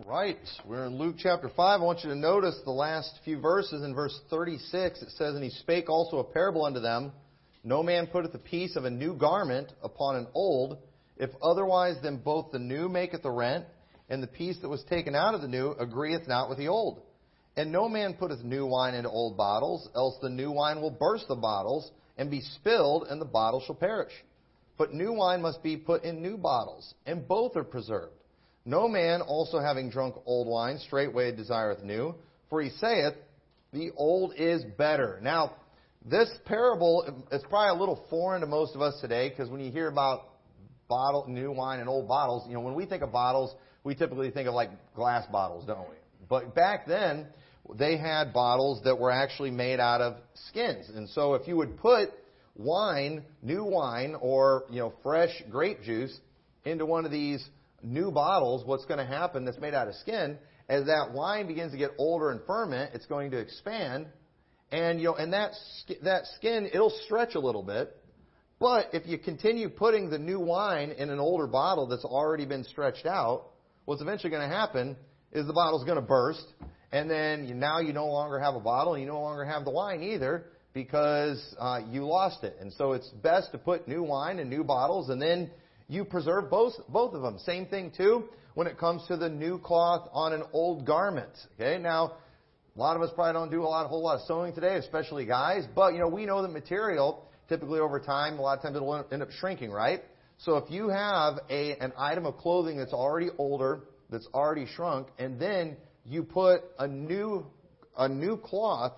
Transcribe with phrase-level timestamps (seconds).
[0.00, 1.58] All right, we're in Luke chapter 5.
[1.58, 3.82] I want you to notice the last few verses.
[3.82, 7.12] In verse 36, it says, And he spake also a parable unto them
[7.64, 10.78] No man putteth a piece of a new garment upon an old,
[11.18, 13.66] if otherwise then both the new maketh the rent,
[14.08, 17.02] and the piece that was taken out of the new agreeth not with the old.
[17.58, 21.28] And no man putteth new wine into old bottles, else the new wine will burst
[21.28, 24.12] the bottles, and be spilled, and the bottle shall perish.
[24.78, 28.14] But new wine must be put in new bottles, and both are preserved.
[28.70, 32.14] No man also having drunk old wine straightway desireth new,
[32.48, 33.14] for he saith,
[33.72, 35.18] The old is better.
[35.20, 35.56] Now,
[36.04, 39.72] this parable is probably a little foreign to most of us today, because when you
[39.72, 40.20] hear about
[40.86, 44.30] bottle, new wine and old bottles, you know, when we think of bottles, we typically
[44.30, 45.96] think of like glass bottles, don't we?
[46.28, 47.26] But back then,
[47.74, 50.14] they had bottles that were actually made out of
[50.48, 50.88] skins.
[50.94, 52.10] And so if you would put
[52.54, 56.16] wine, new wine, or, you know, fresh grape juice
[56.64, 57.44] into one of these
[57.82, 61.72] new bottles, what's going to happen that's made out of skin, as that wine begins
[61.72, 64.06] to get older and ferment, it's going to expand,
[64.70, 65.52] and you know, and that
[66.02, 67.96] that skin it'll stretch a little bit.
[68.60, 72.62] But if you continue putting the new wine in an older bottle that's already been
[72.64, 73.46] stretched out,
[73.86, 74.96] what's eventually going to happen
[75.32, 76.44] is the bottle's going to burst,
[76.92, 79.64] and then you, now you no longer have a bottle, and you no longer have
[79.64, 82.56] the wine either because uh, you lost it.
[82.60, 85.50] And so it's best to put new wine in new bottles, and then
[85.90, 87.38] you preserve both, both of them.
[87.40, 91.32] Same thing too when it comes to the new cloth on an old garment.
[91.60, 92.12] Okay, now
[92.76, 94.76] a lot of us probably don't do a lot, a whole lot of sewing today,
[94.76, 95.64] especially guys.
[95.74, 99.04] But you know, we know the material typically over time, a lot of times it'll
[99.10, 100.00] end up shrinking, right?
[100.38, 103.80] So if you have a an item of clothing that's already older,
[104.10, 107.44] that's already shrunk, and then you put a new
[107.98, 108.92] a new cloth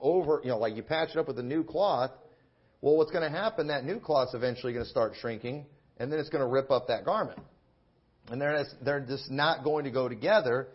[0.00, 2.10] over, you know, like you patch it up with a new cloth,
[2.80, 3.66] well, what's going to happen?
[3.66, 5.66] That new cloth's eventually going to start shrinking,
[5.98, 7.38] and then it's going to rip up that garment.
[8.30, 10.68] And they're just, they're just not going to go together.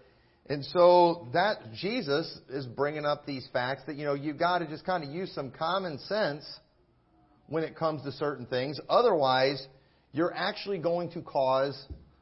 [0.49, 4.67] And so that Jesus is bringing up these facts that, you know, you've got to
[4.67, 6.45] just kind of use some common sense
[7.47, 8.79] when it comes to certain things.
[8.89, 9.65] Otherwise,
[10.11, 11.79] you're actually going to cause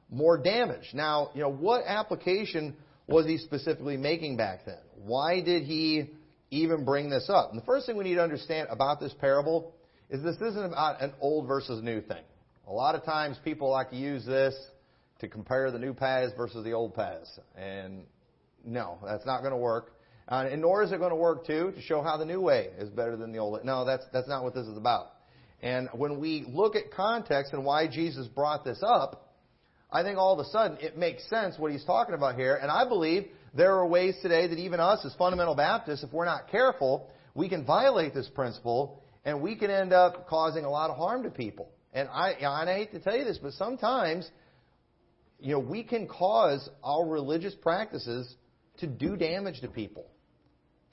[0.10, 0.90] more damage.
[0.94, 2.76] Now, you know, what application
[3.08, 4.78] was he specifically making back then?
[4.98, 6.10] Why did he
[6.52, 7.52] even bring this up?
[7.52, 9.74] And the first thing we need to understand about this parable
[10.10, 12.24] is this isn't about an old versus new thing.
[12.68, 14.56] A lot of times people like to use this
[15.20, 17.40] to compare the new paths versus the old paths.
[17.56, 18.04] And
[18.66, 19.94] no, that's not going to work.
[20.28, 22.70] Uh, and nor is it going to work too to show how the new way
[22.78, 23.64] is better than the old.
[23.66, 25.08] No, that's that's not what this is about.
[25.62, 29.36] And when we look at context and why Jesus brought this up,
[29.92, 32.56] I think all of a sudden it makes sense what he's talking about here.
[32.56, 36.26] And I believe there are ways today that even us as fundamental Baptists, if we're
[36.26, 40.90] not careful, we can violate this principle and we can end up causing a lot
[40.90, 41.70] of harm to people.
[41.94, 44.30] And I, I hate to tell you this, but sometimes,
[45.40, 48.34] you know, we can cause our religious practices
[48.78, 50.06] to do damage to people.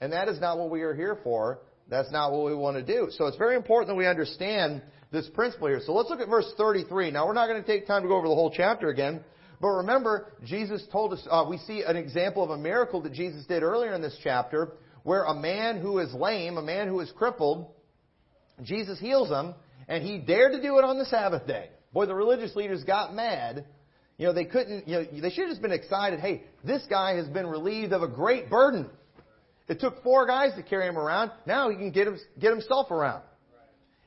[0.01, 1.59] And that is not what we are here for.
[1.89, 3.07] That's not what we want to do.
[3.11, 5.81] So it's very important that we understand this principle here.
[5.83, 7.11] So let's look at verse 33.
[7.11, 9.21] Now we're not going to take time to go over the whole chapter again.
[9.59, 13.45] But remember, Jesus told us, uh, we see an example of a miracle that Jesus
[13.45, 14.73] did earlier in this chapter
[15.03, 17.67] where a man who is lame, a man who is crippled,
[18.61, 19.53] Jesus heals him
[19.89, 21.69] and he dared to do it on the Sabbath day.
[21.91, 23.65] Boy, the religious leaders got mad.
[24.17, 26.19] You know, they couldn't, you know, they should have just been excited.
[26.19, 28.89] Hey, this guy has been relieved of a great burden.
[29.67, 31.31] It took four guys to carry him around.
[31.45, 33.23] Now he can get, him, get himself around.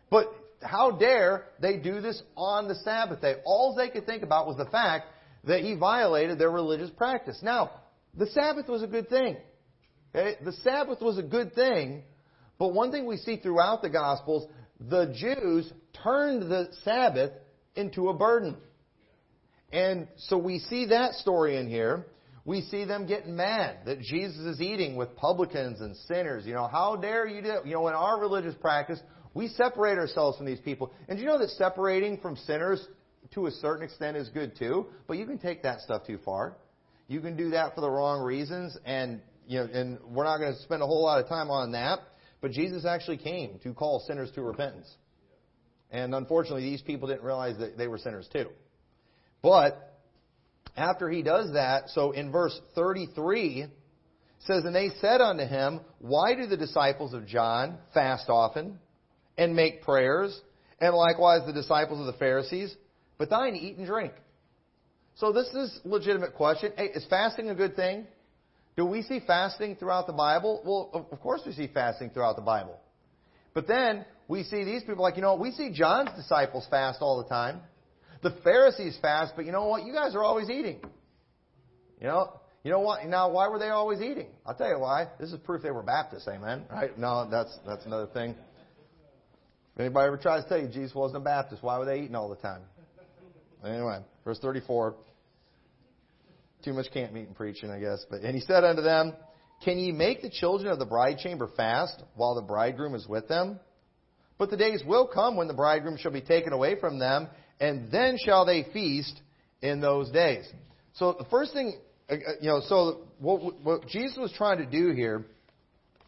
[0.09, 0.27] But
[0.61, 3.37] how dare they do this on the Sabbath day?
[3.45, 5.07] All they could think about was the fact
[5.45, 7.39] that he violated their religious practice.
[7.43, 7.73] Now,
[8.17, 9.37] the Sabbath was a good thing.
[10.15, 10.37] Okay?
[10.45, 12.03] The Sabbath was a good thing,
[12.59, 14.47] but one thing we see throughout the Gospels,
[14.89, 15.73] the Jews
[16.03, 17.33] turned the Sabbath
[17.75, 18.57] into a burden.
[19.73, 22.07] And so we see that story in here.
[22.45, 26.45] We see them getting mad that Jesus is eating with publicans and sinners.
[26.45, 29.01] You know, how dare you do You know, in our religious practice,
[29.33, 30.93] we separate ourselves from these people.
[31.09, 32.87] And you know that separating from sinners
[33.35, 34.87] to a certain extent is good too?
[35.07, 36.57] But you can take that stuff too far.
[37.09, 40.55] You can do that for the wrong reasons, and you know, and we're not going
[40.55, 42.01] to spend a whole lot of time on that.
[42.43, 44.93] But Jesus actually came to call sinners to repentance.
[45.91, 48.49] And unfortunately, these people didn't realize that they were sinners too.
[49.43, 50.01] But
[50.77, 53.67] after he does that, so in verse 33,
[54.41, 58.79] says, And they said unto him, Why do the disciples of John fast often
[59.39, 60.39] and make prayers,
[60.81, 62.75] and likewise the disciples of the Pharisees,
[63.19, 64.13] but thine eat and drink?
[65.17, 66.73] So this is legitimate question.
[66.77, 68.07] Hey, is fasting a good thing?
[68.77, 70.63] Do we see fasting throughout the Bible?
[70.65, 72.79] Well, of course we see fasting throughout the Bible.
[73.55, 77.23] But then we see these people like, you know, we see John's disciples fast all
[77.23, 77.61] the time.
[78.23, 79.85] The Pharisees fast, but you know what?
[79.85, 80.81] You guys are always eating.
[82.01, 83.05] You know, You know what?
[83.07, 84.29] Now, why were they always eating?
[84.47, 85.09] I'll tell you why.
[85.19, 86.65] This is proof they were Baptists, amen?
[86.71, 86.97] Right?
[86.97, 88.37] No, that's that's another thing.
[89.75, 92.15] If anybody ever tries to tell you Jesus wasn't a Baptist, why were they eating
[92.15, 92.63] all the time?
[93.65, 94.95] Anyway, verse 34.
[96.65, 98.05] Too much camp meeting preaching, I guess.
[98.09, 99.15] But and he said unto them,
[99.65, 103.29] Can ye make the children of the bride chamber fast while the bridegroom is with
[103.29, 103.59] them?
[104.39, 107.29] But the days will come when the bridegroom shall be taken away from them,
[107.61, 109.21] and then shall they feast
[109.61, 110.45] in those days.
[110.95, 111.75] So the first thing,
[112.11, 115.25] uh, uh, you know, so what, what Jesus was trying to do here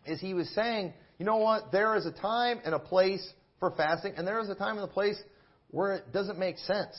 [0.06, 3.26] is he was saying, you know what, there is a time and a place
[3.60, 5.20] for fasting, and there is a time and a place
[5.70, 6.94] where it doesn't make sense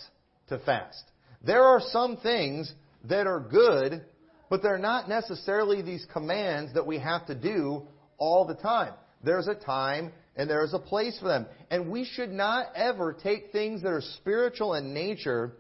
[0.48, 1.04] to fast.
[1.46, 2.74] There are some things
[3.10, 4.04] that are good,
[4.50, 7.84] but they're not necessarily these commands that we have to do
[8.18, 8.94] all the time.
[9.24, 11.46] There's a time and there is a place for them.
[11.72, 15.54] And we should not ever take things that are spiritual in nature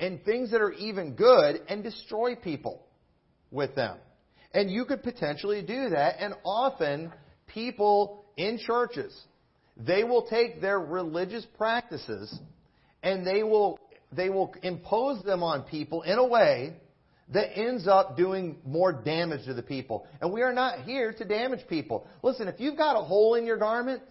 [0.00, 2.82] and things that are even good and destroy people
[3.50, 3.98] with them.
[4.54, 7.12] And you could potentially do that, and often
[7.46, 9.18] people in churches,
[9.76, 12.34] they will take their religious practices
[13.02, 13.78] and they will
[14.14, 16.74] they will impose them on people in a way
[17.30, 20.06] that ends up doing more damage to the people.
[20.20, 22.06] And we are not here to damage people.
[22.22, 24.02] Listen, if you've got a hole in your garment,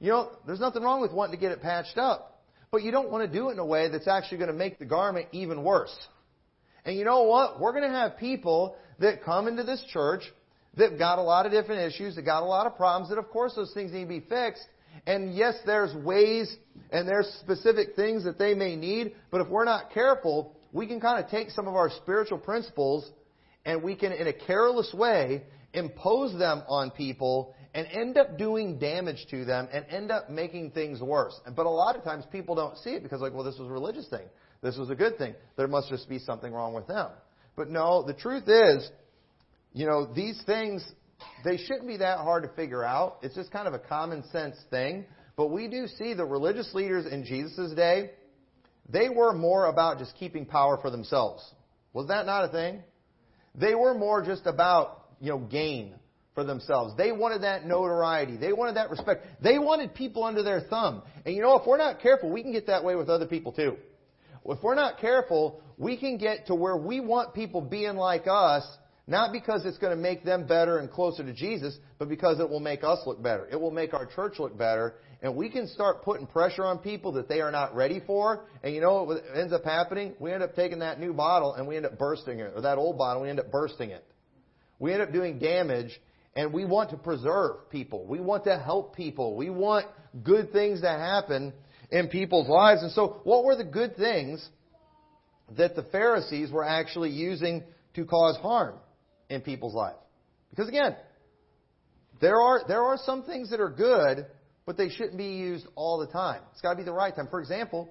[0.00, 2.42] you know, there's nothing wrong with wanting to get it patched up.
[2.70, 4.78] But you don't want to do it in a way that's actually going to make
[4.78, 5.94] the garment even worse.
[6.84, 7.60] And you know what?
[7.60, 10.22] We're going to have people that come into this church
[10.76, 13.28] that got a lot of different issues, that got a lot of problems, that of
[13.28, 14.66] course those things need to be fixed.
[15.06, 16.54] And yes, there's ways
[16.90, 21.00] and there's specific things that they may need, but if we're not careful, we can
[21.00, 23.08] kind of take some of our spiritual principles
[23.64, 25.42] and we can, in a careless way,
[25.72, 30.72] impose them on people and end up doing damage to them and end up making
[30.72, 31.38] things worse.
[31.56, 33.72] But a lot of times people don't see it because, like, well, this was a
[33.72, 34.26] religious thing.
[34.62, 35.34] This was a good thing.
[35.56, 37.08] There must just be something wrong with them.
[37.56, 38.88] But no, the truth is,
[39.72, 40.84] you know, these things,
[41.44, 43.18] they shouldn't be that hard to figure out.
[43.22, 45.06] It's just kind of a common sense thing.
[45.36, 48.10] But we do see the religious leaders in Jesus' day,
[48.92, 51.42] they were more about just keeping power for themselves.
[51.92, 52.82] Was that not a thing?
[53.54, 55.94] They were more just about, you know, gain
[56.34, 56.94] for themselves.
[56.96, 58.36] They wanted that notoriety.
[58.36, 59.26] They wanted that respect.
[59.42, 61.02] They wanted people under their thumb.
[61.26, 63.52] And you know, if we're not careful, we can get that way with other people
[63.52, 63.76] too.
[64.44, 68.64] If we're not careful, we can get to where we want people being like us,
[69.12, 72.48] not because it's going to make them better and closer to Jesus, but because it
[72.48, 73.46] will make us look better.
[73.52, 74.94] It will make our church look better.
[75.20, 78.46] And we can start putting pressure on people that they are not ready for.
[78.62, 80.14] And you know what ends up happening?
[80.18, 82.54] We end up taking that new bottle and we end up bursting it.
[82.56, 84.02] Or that old bottle, we end up bursting it.
[84.78, 86.00] We end up doing damage
[86.34, 88.06] and we want to preserve people.
[88.06, 89.36] We want to help people.
[89.36, 89.84] We want
[90.24, 91.52] good things to happen
[91.90, 92.82] in people's lives.
[92.82, 94.48] And so, what were the good things
[95.58, 97.62] that the Pharisees were actually using
[97.92, 98.76] to cause harm
[99.32, 99.98] in people's lives?
[100.50, 100.96] Because again,
[102.20, 104.26] there are, there are some things that are good,
[104.66, 106.42] but they shouldn't be used all the time.
[106.52, 107.28] It's got to be the right time.
[107.28, 107.88] For example,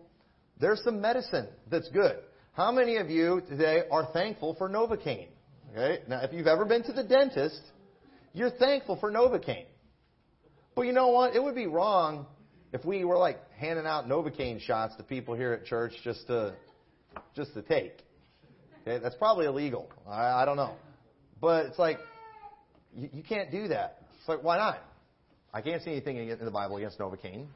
[0.59, 2.17] there's some medicine that's good.
[2.53, 5.27] How many of you today are thankful for Novocaine?
[5.71, 5.99] Okay?
[6.07, 7.61] Now, if you've ever been to the dentist,
[8.33, 9.65] you're thankful for Novocaine.
[10.75, 11.35] But you know what?
[11.35, 12.25] It would be wrong
[12.73, 16.53] if we were like handing out Novocaine shots to people here at church just to
[17.35, 18.03] just to take.
[18.81, 19.89] Okay, that's probably illegal.
[20.07, 20.73] I, I don't know,
[21.41, 21.97] but it's like
[22.95, 24.03] you, you can't do that.
[24.19, 24.79] It's like why not?
[25.53, 27.47] I can't see anything in the Bible against Novocaine.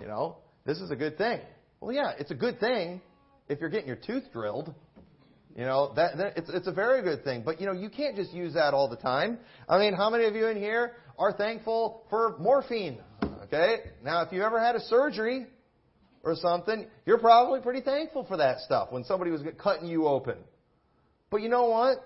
[0.00, 1.40] You know, this is a good thing.
[1.80, 3.00] Well, yeah, it's a good thing
[3.48, 4.74] if you're getting your tooth drilled.
[5.56, 7.42] You know, that, that it's, it's a very good thing.
[7.44, 9.38] But, you know, you can't just use that all the time.
[9.68, 13.00] I mean, how many of you in here are thankful for morphine?
[13.44, 13.78] Okay?
[14.04, 15.46] Now, if you ever had a surgery
[16.22, 20.36] or something, you're probably pretty thankful for that stuff when somebody was cutting you open.
[21.30, 21.98] But you know what?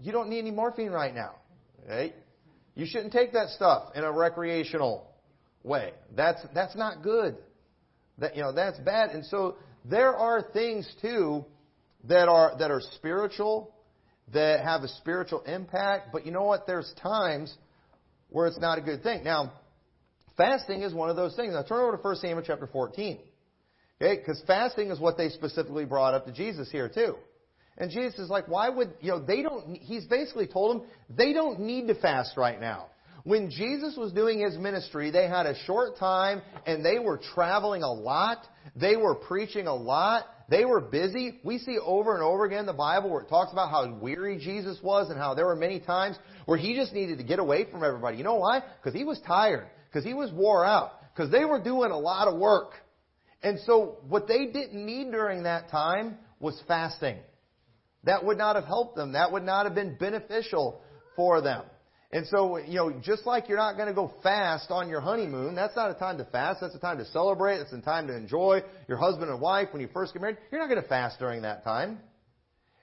[0.00, 1.34] You don't need any morphine right now.
[1.84, 2.14] Okay?
[2.74, 5.10] You shouldn't take that stuff in a recreational
[5.62, 5.92] way.
[6.16, 7.36] That's, that's not good.
[8.18, 9.10] That, you know, that's bad.
[9.10, 11.44] And so there are things too
[12.04, 13.74] that are, that are spiritual,
[14.32, 16.66] that have a spiritual impact, but you know what?
[16.66, 17.54] There's times
[18.28, 19.24] where it's not a good thing.
[19.24, 19.52] Now,
[20.36, 21.54] fasting is one of those things.
[21.54, 23.18] Now turn over to 1 Samuel chapter 14.
[24.00, 27.16] Okay, because fasting is what they specifically brought up to Jesus here too.
[27.78, 31.32] And Jesus is like, why would, you know, they don't, he's basically told them, they
[31.32, 32.86] don't need to fast right now.
[33.22, 37.82] When Jesus was doing his ministry, they had a short time and they were traveling
[37.82, 38.38] a lot.
[38.74, 40.24] They were preaching a lot.
[40.48, 41.38] They were busy.
[41.44, 44.38] We see over and over again in the Bible where it talks about how weary
[44.38, 46.16] Jesus was and how there were many times
[46.46, 48.16] where he just needed to get away from everybody.
[48.16, 48.62] You know why?
[48.82, 49.66] Because he was tired.
[49.90, 50.92] Because he was wore out.
[51.14, 52.72] Because they were doing a lot of work.
[53.42, 57.18] And so what they didn't need during that time was fasting.
[58.04, 59.12] That would not have helped them.
[59.12, 60.80] That would not have been beneficial
[61.16, 61.64] for them.
[62.10, 65.54] And so, you know, just like you're not going to go fast on your honeymoon,
[65.54, 66.60] that's not a time to fast.
[66.62, 67.58] That's a time to celebrate.
[67.58, 70.38] It's a time to enjoy your husband and wife when you first get married.
[70.50, 71.98] You're not going to fast during that time.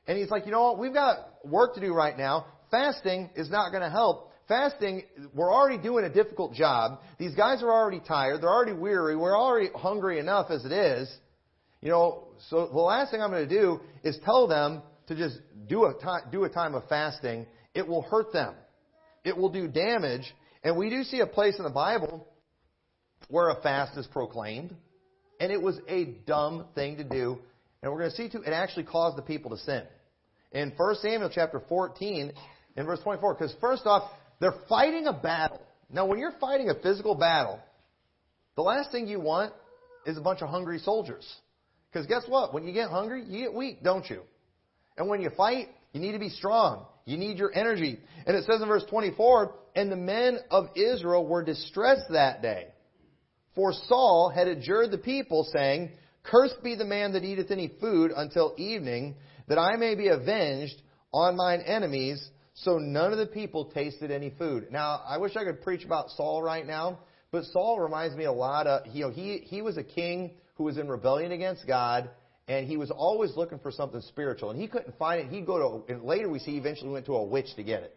[0.07, 0.77] And he's like, you know what?
[0.77, 2.45] We've got work to do right now.
[2.69, 4.31] Fasting is not going to help.
[4.47, 5.03] Fasting,
[5.33, 6.99] we're already doing a difficult job.
[7.17, 8.41] These guys are already tired.
[8.41, 9.15] They're already weary.
[9.15, 11.11] We're already hungry enough as it is.
[11.81, 15.37] You know, so the last thing I'm going to do is tell them to just
[15.67, 17.45] do a time, do a time of fasting.
[17.73, 18.53] It will hurt them.
[19.23, 20.33] It will do damage.
[20.63, 22.27] And we do see a place in the Bible
[23.29, 24.75] where a fast is proclaimed.
[25.39, 27.39] And it was a dumb thing to do.
[27.81, 29.83] And we're going to see too, it actually caused the people to sin.
[30.51, 32.31] In 1 Samuel chapter 14,
[32.77, 34.09] in verse 24, because first off,
[34.39, 35.61] they're fighting a battle.
[35.89, 37.59] Now, when you're fighting a physical battle,
[38.55, 39.53] the last thing you want
[40.05, 41.25] is a bunch of hungry soldiers.
[41.91, 42.53] Because guess what?
[42.53, 44.21] When you get hungry, you get weak, don't you?
[44.97, 46.85] And when you fight, you need to be strong.
[47.05, 47.99] You need your energy.
[48.25, 52.67] And it says in verse 24, And the men of Israel were distressed that day.
[53.53, 55.91] For Saul had adjured the people, saying,
[56.23, 59.15] Cursed be the man that eateth any food until evening,
[59.47, 60.81] that I may be avenged
[61.13, 62.27] on mine enemies.
[62.55, 64.67] So none of the people tasted any food.
[64.71, 66.99] Now, I wish I could preach about Saul right now,
[67.31, 70.63] but Saul reminds me a lot of, you know, he, he was a king who
[70.63, 72.09] was in rebellion against God,
[72.47, 74.51] and he was always looking for something spiritual.
[74.51, 75.27] And he couldn't find it.
[75.31, 77.95] He'd go to, and later we see eventually went to a witch to get it.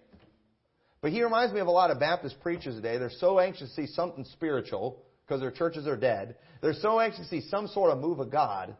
[1.00, 2.98] But he reminds me of a lot of Baptist preachers today.
[2.98, 6.36] They're so anxious to see something spiritual because their churches are dead.
[6.60, 8.74] They're so anxious to see some sort of move of God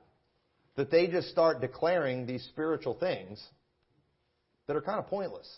[0.76, 3.44] that they just start declaring these spiritual things
[4.66, 5.48] that are kind of pointless.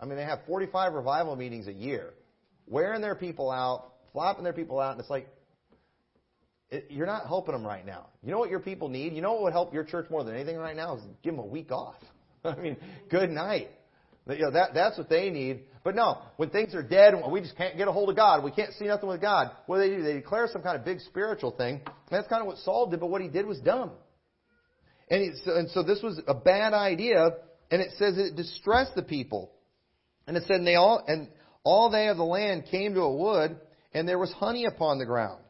[0.00, 2.12] I mean, they have 45 revival meetings a year,
[2.66, 5.28] wearing their people out, flopping their people out, and it's like,
[6.88, 8.06] you're not helping them right now.
[8.22, 9.12] You know what your people need?
[9.12, 11.44] You know what would help your church more than anything right now is give them
[11.44, 11.96] a week off.
[12.44, 12.76] I mean,
[13.10, 13.68] good night.
[14.28, 15.64] You know, that, that's what they need.
[15.82, 18.42] But no, when things are dead and we just can't get a hold of God,
[18.42, 20.02] we can't see nothing with God, what do they do?
[20.02, 21.82] They declare some kind of big spiritual thing.
[21.84, 23.90] And that's kind of what Saul did, but what he did was dumb.
[25.10, 27.28] And, he, and so this was a bad idea,
[27.70, 29.52] and it says it distressed the people.
[30.26, 31.28] And it said, and they all, and
[31.62, 33.58] all they of the land came to a wood,
[33.92, 35.43] and there was honey upon the ground.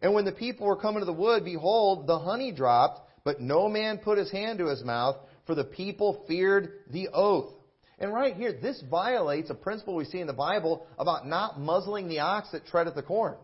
[0.00, 3.68] And when the people were coming to the wood, behold, the honey dropped, but no
[3.68, 7.52] man put his hand to his mouth, for the people feared the oath.
[7.98, 12.08] And right here, this violates a principle we see in the Bible about not muzzling
[12.08, 13.34] the ox that treadeth the corn.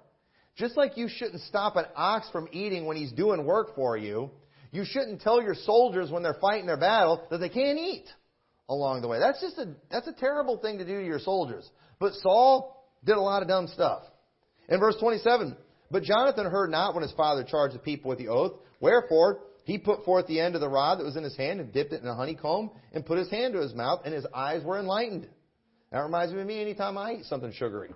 [0.56, 4.30] Just like you shouldn't stop an ox from eating when he's doing work for you,
[4.70, 8.06] you shouldn't tell your soldiers when they're fighting their battle that they can't eat
[8.68, 9.18] along the way.
[9.18, 11.68] That's just a, that's a terrible thing to do to your soldiers.
[11.98, 14.02] But Saul did a lot of dumb stuff.
[14.68, 15.56] In verse 27,
[15.94, 18.54] but Jonathan heard not when his father charged the people with the oath.
[18.80, 21.72] Wherefore, he put forth the end of the rod that was in his hand and
[21.72, 24.64] dipped it in a honeycomb and put his hand to his mouth and his eyes
[24.64, 25.28] were enlightened.
[25.92, 27.90] That reminds me of me anytime I eat something sugary.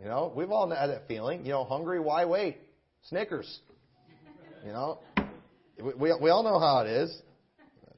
[0.00, 1.44] You know, we've all had that feeling.
[1.44, 2.58] You know, hungry, why wait?
[3.08, 3.58] Snickers.
[4.64, 5.00] You know,
[5.98, 7.20] we, we all know how it is.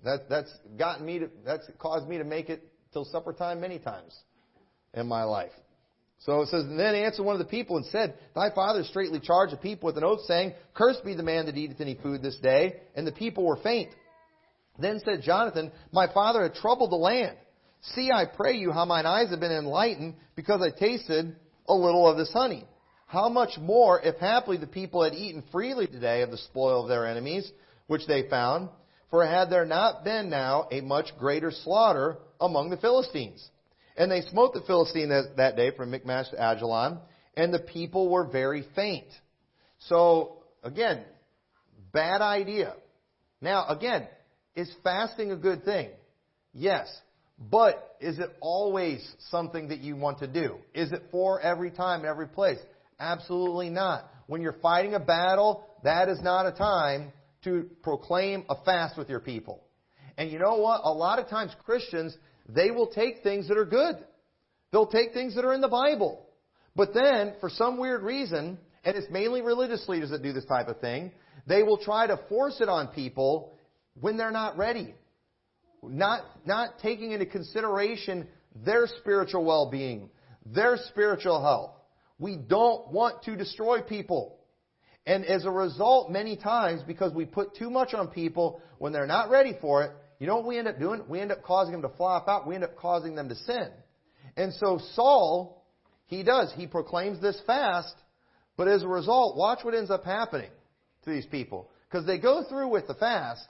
[0.02, 3.78] That, that's gotten me to, that's caused me to make it till supper time many
[3.78, 4.18] times
[4.94, 5.52] in my life.
[6.24, 9.18] So it says, and then answered one of the people and said, Thy father straightly
[9.18, 12.22] charged the people with an oath, saying, Cursed be the man that eateth any food
[12.22, 12.76] this day.
[12.94, 13.90] And the people were faint.
[14.78, 17.36] Then said Jonathan, My father had troubled the land.
[17.94, 21.34] See, I pray you, how mine eyes have been enlightened, because I tasted
[21.66, 22.64] a little of this honey.
[23.06, 26.88] How much more, if haply the people had eaten freely today of the spoil of
[26.88, 27.50] their enemies,
[27.88, 28.68] which they found,
[29.10, 33.46] for had there not been now a much greater slaughter among the Philistines?
[33.96, 36.98] And they smote the Philistine that, day from Michmash to Ajalon,
[37.36, 39.06] and the people were very faint.
[39.88, 41.04] So, again,
[41.92, 42.74] bad idea.
[43.40, 44.06] Now, again,
[44.54, 45.90] is fasting a good thing?
[46.52, 46.88] Yes.
[47.38, 50.56] But is it always something that you want to do?
[50.74, 52.58] Is it for every time, every place?
[53.00, 54.08] Absolutely not.
[54.26, 57.12] When you're fighting a battle, that is not a time
[57.44, 59.62] to proclaim a fast with your people.
[60.16, 60.82] And you know what?
[60.84, 62.16] A lot of times Christians,
[62.48, 63.96] they will take things that are good.
[64.70, 66.26] They'll take things that are in the Bible.
[66.74, 70.68] But then, for some weird reason, and it's mainly religious leaders that do this type
[70.68, 71.12] of thing,
[71.46, 73.52] they will try to force it on people
[74.00, 74.94] when they're not ready.
[75.82, 78.28] Not, not taking into consideration
[78.64, 80.10] their spiritual well-being,
[80.46, 81.72] their spiritual health.
[82.18, 84.38] We don't want to destroy people.
[85.06, 89.06] And as a result, many times, because we put too much on people when they're
[89.06, 89.90] not ready for it,
[90.22, 91.02] you know what we end up doing?
[91.08, 92.46] We end up causing them to flop out.
[92.46, 93.66] We end up causing them to sin.
[94.36, 95.66] And so Saul,
[96.06, 96.52] he does.
[96.56, 97.92] He proclaims this fast,
[98.56, 100.50] but as a result, watch what ends up happening
[101.02, 101.70] to these people.
[101.90, 103.48] Because they go through with the fast,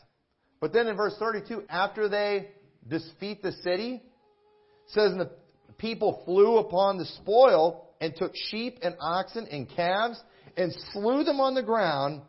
[0.60, 2.48] but then in verse 32, after they
[2.88, 3.96] defeat the city?
[3.96, 5.30] It says, and the
[5.76, 10.18] people flew upon the spoil and took sheep and oxen and calves
[10.56, 12.22] and slew them on the ground,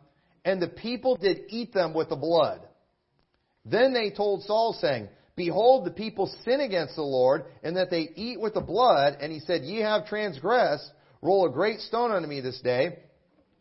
[0.44, 2.60] and the people did eat them with the blood.
[3.64, 8.08] Then they told Saul, saying, Behold, the people sin against the Lord, and that they
[8.14, 9.16] eat with the blood.
[9.20, 10.90] And he said, Ye have transgressed.
[11.22, 12.98] Roll a great stone unto me this day.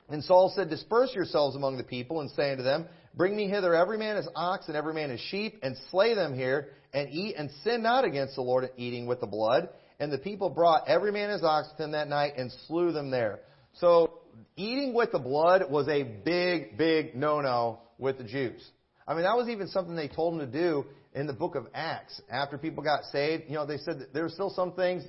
[0.09, 3.73] And Saul said, Disperse yourselves among the people, and say unto them, Bring me hither
[3.73, 7.35] every man his ox and every man his sheep, and slay them here, and eat,
[7.35, 9.69] and sin not against the Lord in eating with the blood.
[9.99, 13.09] And the people brought every man his ox with him that night, and slew them
[13.09, 13.39] there.
[13.79, 14.19] So,
[14.55, 18.63] eating with the blood was a big, big no-no with the Jews.
[19.07, 21.67] I mean, that was even something they told them to do in the book of
[21.73, 22.21] Acts.
[22.29, 25.03] After people got saved, you know, they said there were still some things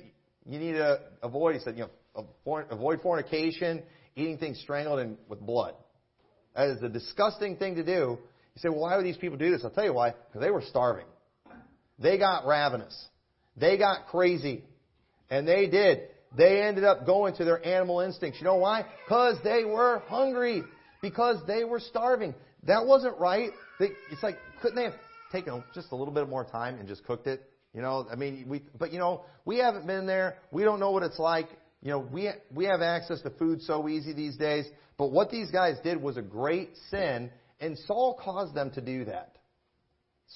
[0.45, 1.55] you need to avoid.
[1.55, 2.27] He said, you know,
[2.69, 3.83] avoid fornication,
[4.15, 5.75] eating things strangled and with blood.
[6.55, 8.19] That is a disgusting thing to do.
[8.55, 9.61] You say, well, why would these people do this?
[9.63, 10.11] I'll tell you why.
[10.11, 11.05] Because they were starving.
[11.99, 13.07] They got ravenous.
[13.57, 14.63] They got crazy.
[15.29, 16.07] And they did.
[16.37, 18.39] They ended up going to their animal instincts.
[18.39, 18.85] You know why?
[19.05, 20.63] Because they were hungry.
[21.01, 22.33] Because they were starving.
[22.63, 23.49] That wasn't right.
[23.79, 24.95] They, it's like, couldn't they have
[25.31, 27.49] taken just a little bit more time and just cooked it?
[27.73, 30.37] You know, I mean, we, but you know, we haven't been there.
[30.51, 31.49] We don't know what it's like.
[31.81, 34.65] You know, we, we have access to food so easy these days.
[34.97, 37.29] But what these guys did was a great sin,
[37.59, 39.35] and Saul caused them to do that.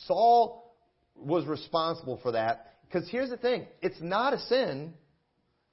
[0.05, 0.75] Saul
[1.15, 2.73] was responsible for that.
[2.85, 4.93] Because here's the thing it's not a sin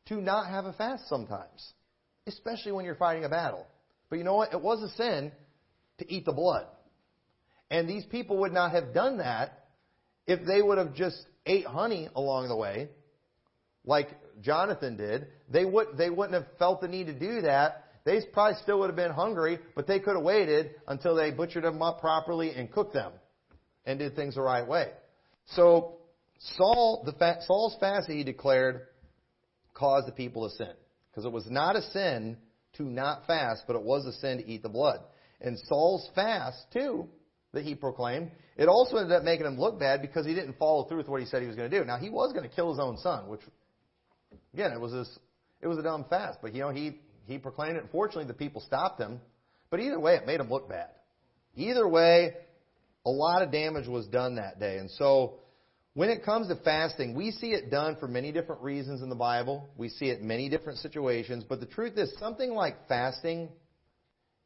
[0.07, 1.73] to not have a fast sometimes,
[2.27, 3.67] especially when you're fighting a battle.
[4.09, 4.53] But you know what?
[4.53, 5.33] It was a sin
[5.99, 6.67] to eat the blood.
[7.71, 9.67] And these people would not have done that
[10.27, 12.89] if they would have just ate honey along the way,
[13.85, 14.09] like
[14.41, 15.29] Jonathan did.
[15.49, 17.85] They, would, they wouldn't have felt the need to do that.
[18.05, 21.65] They probably still would have been hungry, but they could have waited until they butchered
[21.65, 23.13] them up properly and cooked them
[23.85, 24.91] and did things the right way.
[25.47, 25.97] So
[26.57, 28.83] Saul, the fa- Saul's fast that he declared
[29.75, 30.73] caused the people to sin.
[31.11, 32.37] Because it was not a sin
[32.77, 35.01] to not fast, but it was a sin to eat the blood.
[35.41, 37.09] And Saul's fast, too,
[37.57, 40.85] that he proclaimed, it also ended up making him look bad because he didn't follow
[40.85, 41.85] through with what he said he was going to do.
[41.85, 43.41] Now, he was going to kill his own son, which,
[44.55, 45.19] again, it was this,
[45.61, 46.39] it was a dumb fast.
[46.41, 47.85] But, you know, he, he proclaimed it.
[47.91, 49.21] Fortunately, the people stopped him.
[49.71, 50.91] But either way, it made him look bad.
[51.57, 52.35] Either way,
[53.05, 54.79] a lot of damage was done that day.
[54.79, 55.41] And so,
[55.95, 59.17] when it comes to fasting, we see it done for many different reasons in the
[59.17, 59.69] Bible.
[59.79, 61.43] We see it in many different situations.
[61.49, 63.49] But the truth is, something like fasting,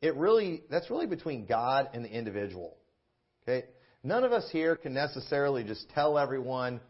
[0.01, 2.77] it really, that's really between God and the individual.
[3.51, 3.67] Okay?
[4.03, 6.81] None of us here can necessarily just tell everyone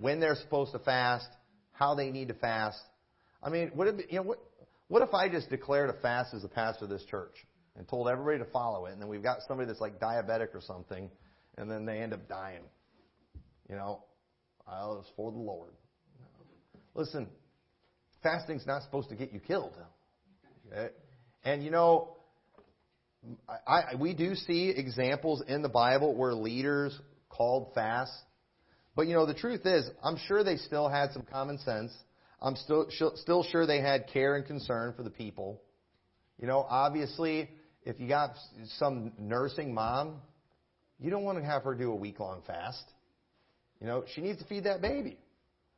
[0.00, 1.28] when they're supposed to fast,
[1.72, 2.80] how they need to fast.
[3.42, 4.38] I mean, it be, you know, what,
[4.88, 7.34] what if I just declared a fast as the pastor of this church
[7.76, 10.60] and told everybody to follow it, and then we've got somebody that's like diabetic or
[10.60, 11.10] something,
[11.58, 12.62] and then they end up dying?
[13.68, 14.04] You know,
[14.66, 15.72] I was for the Lord.
[16.94, 17.28] Listen,
[18.22, 19.74] fasting's not supposed to get you killed.
[20.72, 20.92] Okay?
[21.44, 22.16] And you know,
[23.66, 28.12] I, we do see examples in the Bible where leaders called fast.
[28.96, 31.92] But you know, the truth is, I'm sure they still had some common sense.
[32.40, 35.62] I'm still still sure they had care and concern for the people.
[36.38, 37.48] You know, obviously,
[37.84, 38.34] if you got
[38.78, 40.20] some nursing mom,
[41.00, 42.84] you don't want to have her do a week long fast.
[43.80, 45.18] You know, she needs to feed that baby.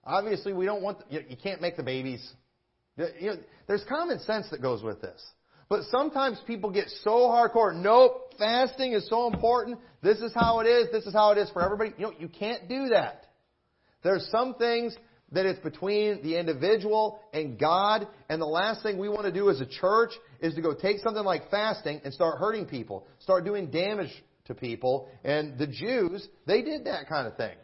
[0.04, 2.24] Obviously, we don't want, the, you, you can't make the babies.
[2.96, 5.20] You know, there's common sense that goes with this.
[5.68, 7.74] But sometimes people get so hardcore.
[7.74, 9.78] Nope, fasting is so important.
[10.02, 10.88] This is how it is.
[10.92, 11.92] This is how it is for everybody.
[11.98, 13.26] You know, you can't do that.
[14.02, 14.96] There's some things
[15.32, 18.06] that it's between the individual and God.
[18.28, 21.00] And the last thing we want to do as a church is to go take
[21.00, 24.12] something like fasting and start hurting people, start doing damage
[24.44, 25.08] to people.
[25.24, 27.56] And the Jews, they did that kind of thing.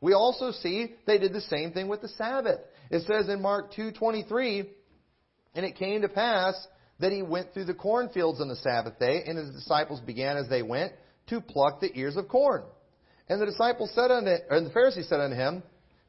[0.00, 2.60] We also see they did the same thing with the Sabbath.
[2.90, 4.66] It says in Mark 2:23,
[5.54, 6.54] and it came to pass
[7.00, 10.48] that he went through the cornfields on the Sabbath day, and his disciples began as
[10.48, 10.92] they went
[11.28, 12.62] to pluck the ears of corn.
[13.28, 15.62] And the disciples said unto, and the Pharisees said unto him,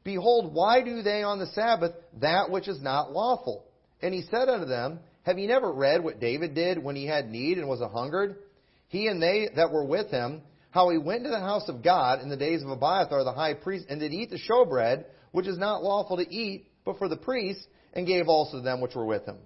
[0.04, 3.64] Behold, why do they on the Sabbath that which is not lawful?
[4.00, 7.30] And he said unto them, Have ye never read what David did when he had
[7.30, 8.36] need and was a hungered?
[8.88, 12.20] He and they that were with him, how he went to the house of God
[12.20, 15.58] in the days of Abiathar the high priest, and did eat the showbread, which is
[15.58, 19.06] not lawful to eat, but for the priests, and gave also to them which were
[19.06, 19.38] with him.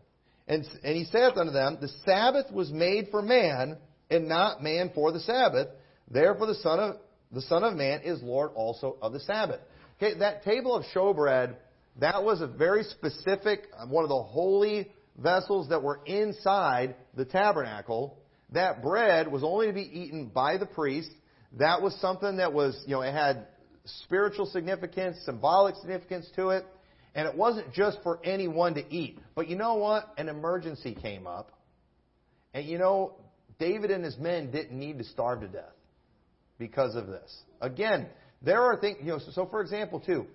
[0.49, 3.79] And, and he saith unto them, The Sabbath was made for man,
[4.11, 5.69] and not man for the Sabbath.
[6.11, 6.97] Therefore the Son of
[7.33, 9.61] the Son of Man is Lord also of the Sabbath.
[9.97, 11.57] Okay, that table of showbread,
[12.01, 17.25] that was a very specific, uh, one of the holy vessels that were inside the
[17.25, 18.19] tabernacle
[18.53, 21.11] that bread was only to be eaten by the priest.
[21.59, 23.47] That was something that was, you know, it had
[23.85, 26.65] spiritual significance, symbolic significance to it.
[27.17, 29.19] And it wasn't just for anyone to eat.
[29.35, 30.13] But you know what?
[30.19, 31.51] An emergency came up.
[32.53, 33.15] And you know,
[33.59, 35.73] David and his men didn't need to starve to death
[36.59, 37.35] because of this.
[37.63, 38.07] Again,
[38.43, 40.27] there are things, you know, so, so for example, too,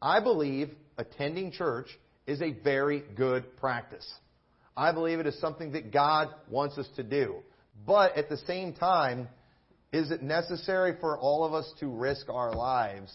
[0.00, 1.86] I believe attending church
[2.26, 4.10] is a very good practice.
[4.74, 7.36] I believe it is something that God wants us to do.
[7.86, 9.28] But at the same time,
[9.92, 13.14] is it necessary for all of us to risk our lives,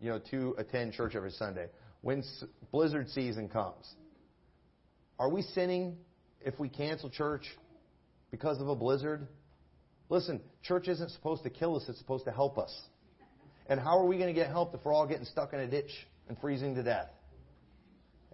[0.00, 1.68] you know, to attend church every Sunday
[2.02, 2.22] when
[2.70, 3.94] blizzard season comes?
[5.18, 5.96] Are we sinning
[6.40, 7.46] if we cancel church
[8.30, 9.26] because of a blizzard?
[10.08, 12.76] Listen, church isn't supposed to kill us, it's supposed to help us.
[13.68, 15.66] And how are we going to get help if we're all getting stuck in a
[15.66, 15.90] ditch
[16.28, 17.08] and freezing to death?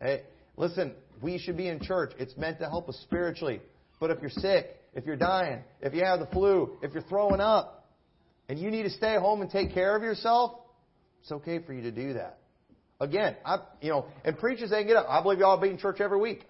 [0.01, 0.23] Hey,
[0.57, 2.13] listen, we should be in church.
[2.19, 3.61] It's meant to help us spiritually.
[4.01, 7.41] But if you're sick, if you're dying, if you have the flu, if you're throwing
[7.41, 7.87] up,
[8.49, 10.59] and you need to stay home and take care of yourself,
[11.21, 12.39] it's okay for you to do that.
[13.01, 15.07] Again, I, you know, and preachers they get up.
[15.09, 16.45] I believe to be in church every week.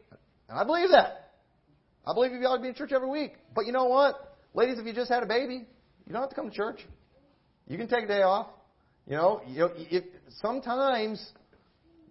[0.49, 1.33] And I believe that.
[2.07, 3.33] I believe to be in church every week.
[3.55, 4.37] But you know what?
[4.55, 5.67] Ladies, if you just had a baby,
[6.07, 6.81] you don't have to come to church.
[7.67, 8.49] You can take a day off.
[9.07, 10.05] You know, you know if,
[10.41, 11.25] sometimes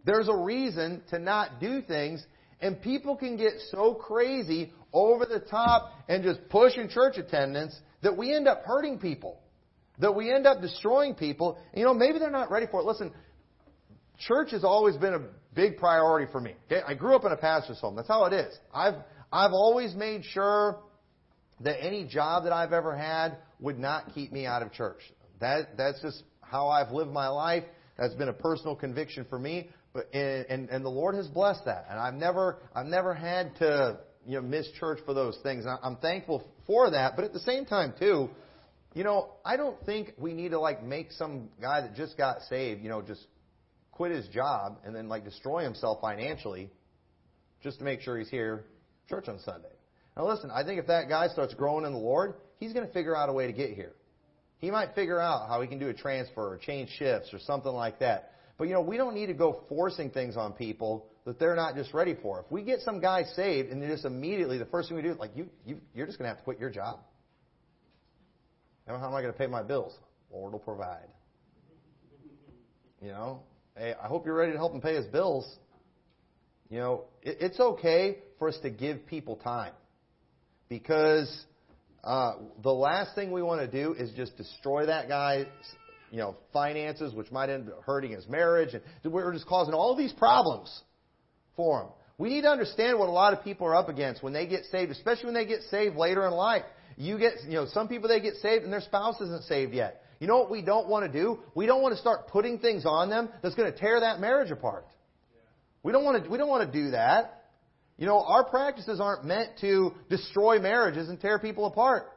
[0.06, 2.24] there's a reason to not do things,
[2.62, 8.16] and people can get so crazy over the top and just pushing church attendance that
[8.16, 9.40] we end up hurting people,
[10.00, 11.60] that we end up destroying people.
[11.76, 12.86] You know, maybe they're not ready for it.
[12.86, 13.12] Listen,
[14.20, 15.22] church has always been a
[15.54, 16.56] big priority for me.
[16.66, 16.82] Okay?
[16.86, 17.96] I grew up in a pastor's home.
[17.96, 18.58] That's how it is.
[18.74, 18.96] I've
[19.32, 20.80] I've always made sure
[21.62, 25.00] that any job that I've ever had would not keep me out of church.
[25.40, 27.64] That that's just how I've lived my life.
[27.98, 29.70] That's been a personal conviction for me.
[29.94, 31.88] But and, and, and the Lord has blessed that.
[31.90, 35.66] And I've never I've never had to you know miss church for those things.
[35.68, 37.16] I'm thankful for that.
[37.16, 38.30] But at the same time too,
[38.94, 42.42] you know, I don't think we need to like make some guy that just got
[42.50, 43.26] saved, you know, just
[43.98, 46.70] quit his job and then like destroy himself financially
[47.62, 48.66] just to make sure he's here
[49.10, 49.68] church on Sunday.
[50.16, 52.94] Now listen, I think if that guy starts growing in the Lord, he's going to
[52.94, 53.94] figure out a way to get here.
[54.60, 57.72] He might figure out how he can do a transfer or change shifts or something
[57.72, 58.32] like that.
[58.58, 61.76] But you know, we don't need to go forcing things on people that they're not
[61.76, 62.40] just ready for.
[62.40, 65.18] If we get some guy saved and just immediately the first thing we do is
[65.18, 67.00] like you, you you're just going to have to quit your job.
[68.88, 69.94] How am I going to pay my bills?
[70.32, 71.08] Lord will provide.
[73.02, 73.44] You know,
[73.78, 75.48] hey, I hope you're ready to help him pay his bills.
[76.70, 79.74] You know, it, it's okay for us to give people time
[80.70, 81.46] because
[82.04, 85.46] uh, the last thing we want to do is just destroy that guy's
[86.12, 89.96] you know finances, which might end up hurting his marriage, and we're just causing all
[89.96, 90.82] these problems
[91.56, 91.90] for him.
[92.18, 94.66] We need to understand what a lot of people are up against when they get
[94.66, 96.64] saved, especially when they get saved later in life.
[96.98, 100.02] You get, you know, some people they get saved and their spouse isn't saved yet.
[100.20, 101.40] You know what we don't want to do?
[101.56, 104.52] We don't want to start putting things on them that's going to tear that marriage
[104.52, 104.86] apart.
[105.84, 107.44] We don't want to, we don't want to do that.
[107.98, 112.08] You know, our practices aren't meant to destroy marriages and tear people apart.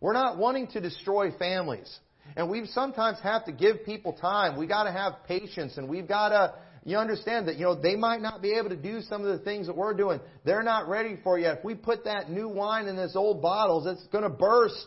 [0.00, 1.98] We're not wanting to destroy families.
[2.36, 4.58] And we sometimes have to give people time.
[4.58, 6.54] We got to have patience and we've got to
[6.86, 9.42] you understand that, you know, they might not be able to do some of the
[9.42, 10.20] things that we're doing.
[10.44, 11.58] They're not ready for yet.
[11.58, 14.86] If we put that new wine in this old bottles, it's going to burst.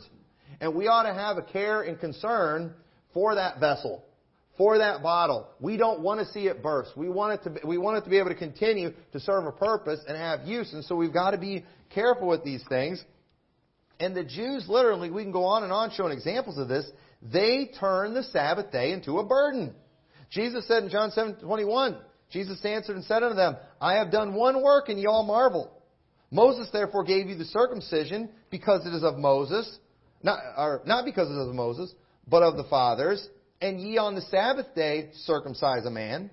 [0.60, 2.74] And we ought to have a care and concern
[3.14, 4.04] for that vessel
[4.58, 5.48] for that bottle.
[5.60, 6.98] We don't want to see it burst.
[6.98, 9.52] We want it to, we want it to be able to continue to serve a
[9.52, 10.74] purpose and have use.
[10.74, 13.04] And so we've got to be careful with these things.
[14.00, 16.90] And the Jews literally, we can go on and on showing examples of this,
[17.22, 19.74] they turn the Sabbath day into a burden.
[20.30, 21.98] Jesus said in John 7, 21,
[22.32, 25.72] Jesus answered and said unto them, I have done one work and ye all marvel.
[26.30, 29.80] Moses therefore gave you the circumcision because it is of Moses,
[30.24, 31.94] not, or not because of Moses,
[32.28, 33.28] but of the fathers.
[33.62, 36.30] And ye on the Sabbath day circumcise a man.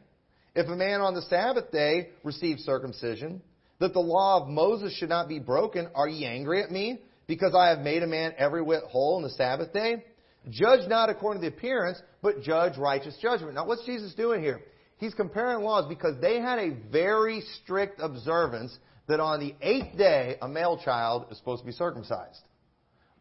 [0.55, 3.43] If a man on the Sabbath day receive circumcision,
[3.81, 7.55] that the law of Moses should not be broken, are ye angry at me, because
[7.55, 10.05] I have made a man every whit whole on the Sabbath day?
[10.51, 13.55] Judge not according to the appearance, but judge righteous judgment.
[13.55, 14.61] Now, what's Jesus doing here?
[14.99, 20.37] He's comparing laws because they had a very strict observance that on the eighth day,
[20.41, 22.41] a male child is supposed to be circumcised.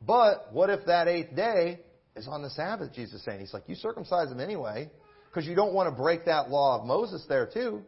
[0.05, 1.79] But what if that eighth day
[2.15, 3.39] is on the Sabbath, Jesus is saying.
[3.39, 4.89] He's like, you circumcise them anyway,
[5.29, 7.81] because you don't want to break that law of Moses there too.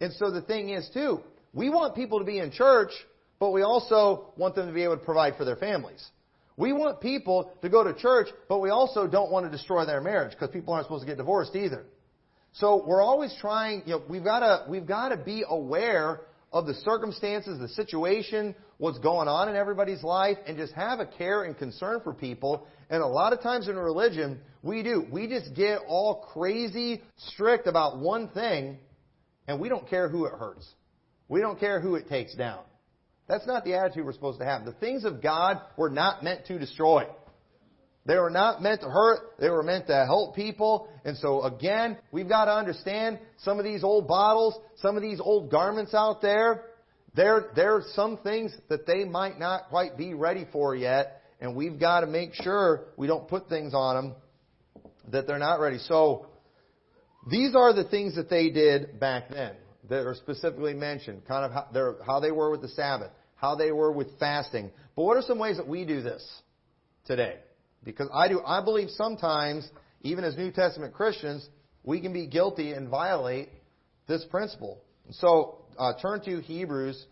[0.00, 1.20] And so the thing is too,
[1.52, 2.90] we want people to be in church,
[3.38, 6.04] but we also want them to be able to provide for their families.
[6.56, 10.00] We want people to go to church, but we also don't want to destroy their
[10.00, 11.84] marriage because people aren't supposed to get divorced either.
[12.52, 16.20] So we're always trying, you know, we've got to, we've got to be aware
[16.52, 21.06] of the circumstances, the situation, what's going on in everybody's life and just have a
[21.06, 22.66] care and concern for people.
[22.90, 25.06] And a lot of times in religion, we do.
[25.10, 28.78] We just get all crazy strict about one thing
[29.46, 30.66] and we don't care who it hurts.
[31.28, 32.60] We don't care who it takes down.
[33.28, 34.64] That's not the attitude we're supposed to have.
[34.64, 37.06] The things of God were not meant to destroy.
[38.06, 39.38] They were not meant to hurt.
[39.40, 40.88] They were meant to help people.
[41.04, 45.20] And so again, we've got to understand some of these old bottles, some of these
[45.20, 46.64] old garments out there,
[47.14, 51.22] there, there are some things that they might not quite be ready for yet.
[51.40, 54.14] And we've got to make sure we don't put things on them
[55.12, 55.78] that they're not ready.
[55.78, 56.26] So,
[57.30, 59.54] these are the things that they did back then
[59.88, 63.72] that are specifically mentioned, kind of how, how they were with the Sabbath, how they
[63.72, 64.70] were with fasting.
[64.96, 66.26] But what are some ways that we do this
[67.06, 67.36] today?
[67.82, 69.68] Because I do, I believe sometimes,
[70.02, 71.46] even as New Testament Christians,
[71.82, 73.50] we can be guilty and violate
[74.06, 74.80] this principle.
[75.10, 77.04] So, uh, turn to Hebrews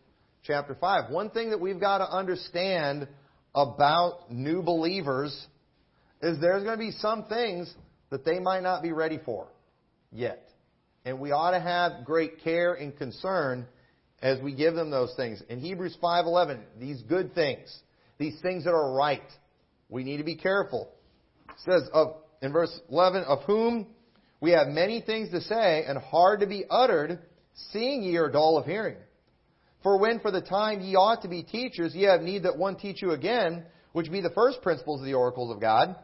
[0.44, 1.10] chapter 5.
[1.10, 3.08] One thing that we've got to understand
[3.54, 5.46] about new believers
[6.20, 7.72] is there's going to be some things
[8.10, 9.48] that they might not be ready for
[10.10, 10.48] yet.
[11.04, 13.66] And we ought to have great care and concern
[14.22, 15.42] as we give them those things.
[15.48, 17.76] In Hebrews 5:11, these good things,
[18.18, 19.22] these things that are right,
[19.88, 20.88] we need to be careful.
[21.48, 23.86] It says of in verse 11, of whom
[24.40, 27.20] we have many things to say and hard to be uttered,
[27.72, 28.96] seeing ye are dull of hearing.
[29.82, 32.76] For when for the time ye ought to be teachers, ye have need that one
[32.76, 35.96] teach you again, which be the first principles of the oracles of God,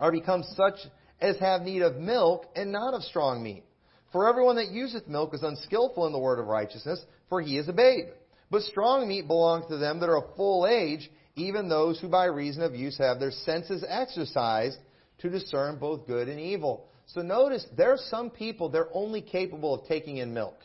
[0.00, 0.78] are become such
[1.20, 3.64] as have need of milk and not of strong meat.
[4.12, 7.68] For everyone that useth milk is unskillful in the word of righteousness, for he is
[7.68, 8.06] a babe.
[8.50, 12.24] But strong meat belongs to them that are of full age, even those who by
[12.24, 14.78] reason of use have their senses exercised
[15.18, 16.88] to discern both good and evil.
[17.08, 20.56] So notice, there are some people, they're only capable of taking in milk.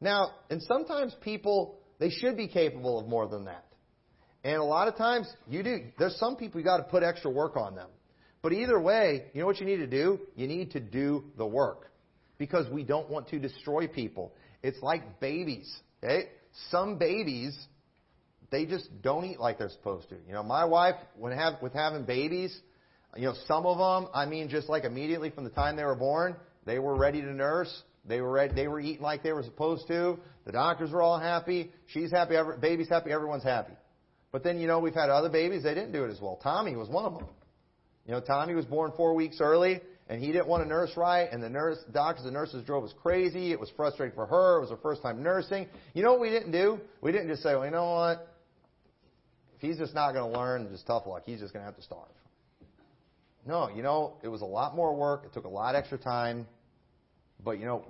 [0.00, 3.64] Now, and sometimes people, they should be capable of more than that.
[4.44, 5.84] And a lot of times, you do.
[5.98, 7.88] There's some people you got to put extra work on them.
[8.42, 10.20] But either way, you know what you need to do?
[10.34, 11.90] You need to do the work.
[12.38, 14.32] Because we don't want to destroy people.
[14.62, 15.70] It's like babies.
[16.02, 16.28] Okay?
[16.70, 17.58] Some babies,
[18.50, 20.16] they just don't eat like they're supposed to.
[20.26, 22.58] You know, my wife, when have, with having babies,
[23.16, 25.96] you know, some of them, I mean, just like immediately from the time they were
[25.96, 27.82] born, they were ready to nurse.
[28.04, 30.18] They were ready, they were eating like they were supposed to.
[30.46, 31.70] The doctors were all happy.
[31.86, 32.34] She's happy.
[32.34, 33.12] Every, baby's happy.
[33.12, 33.74] Everyone's happy.
[34.32, 35.64] But then, you know, we've had other babies.
[35.64, 36.38] They didn't do it as well.
[36.42, 37.26] Tommy was one of them.
[38.06, 41.28] You know, Tommy was born four weeks early, and he didn't want to nurse right,
[41.30, 43.52] and the nurse, doctors and nurses drove us crazy.
[43.52, 44.58] It was frustrating for her.
[44.58, 45.66] It was her first time nursing.
[45.94, 46.80] You know what we didn't do?
[47.00, 48.26] We didn't just say, well, you know what?
[49.56, 51.22] If he's just not going to learn, just tough luck.
[51.26, 52.08] He's just going to have to starve.
[53.46, 55.24] No, you know, it was a lot more work.
[55.24, 56.46] It took a lot extra time.
[57.42, 57.84] But, you know,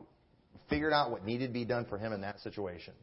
[0.68, 2.94] figured out what needed to be done for him in that situation.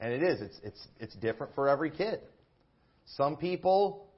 [0.00, 0.40] And it is.
[0.40, 2.20] It's, it's, it's different for every kid.
[3.16, 4.08] Some people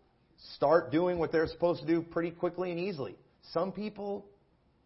[0.54, 3.16] start doing what they're supposed to do pretty quickly and easily.
[3.52, 4.26] Some people,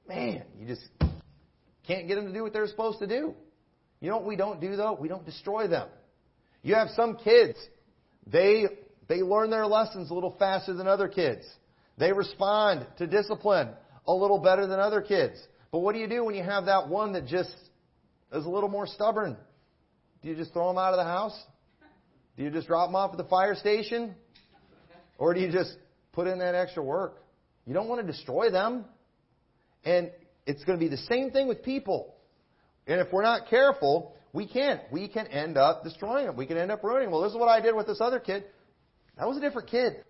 [0.08, 0.82] man, you just
[1.86, 3.34] can't get them to do what they're supposed to do.
[4.00, 4.96] You know what we don't do though?
[4.98, 5.88] We don't destroy them.
[6.62, 7.58] You have some kids,
[8.26, 8.64] they,
[9.08, 11.44] they learn their lessons a little faster than other kids.
[11.98, 13.68] They respond to discipline
[14.06, 15.38] a little better than other kids.
[15.70, 17.54] But what do you do when you have that one that just
[18.32, 19.36] is a little more stubborn?
[20.22, 21.38] Do you just throw them out of the house?
[22.36, 24.14] Do you just drop them off at the fire station?
[25.18, 25.76] Or do you just
[26.12, 27.22] put in that extra work?
[27.66, 28.84] You don't want to destroy them.
[29.84, 30.10] And
[30.46, 32.14] it's going to be the same thing with people.
[32.86, 34.80] And if we're not careful, we can't.
[34.90, 36.36] We can end up destroying them.
[36.36, 37.12] We can end up ruining them.
[37.12, 38.44] Well, this is what I did with this other kid.
[39.18, 40.04] That was a different kid.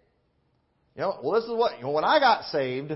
[0.97, 2.93] You know, well, this is what, you know, when I got saved,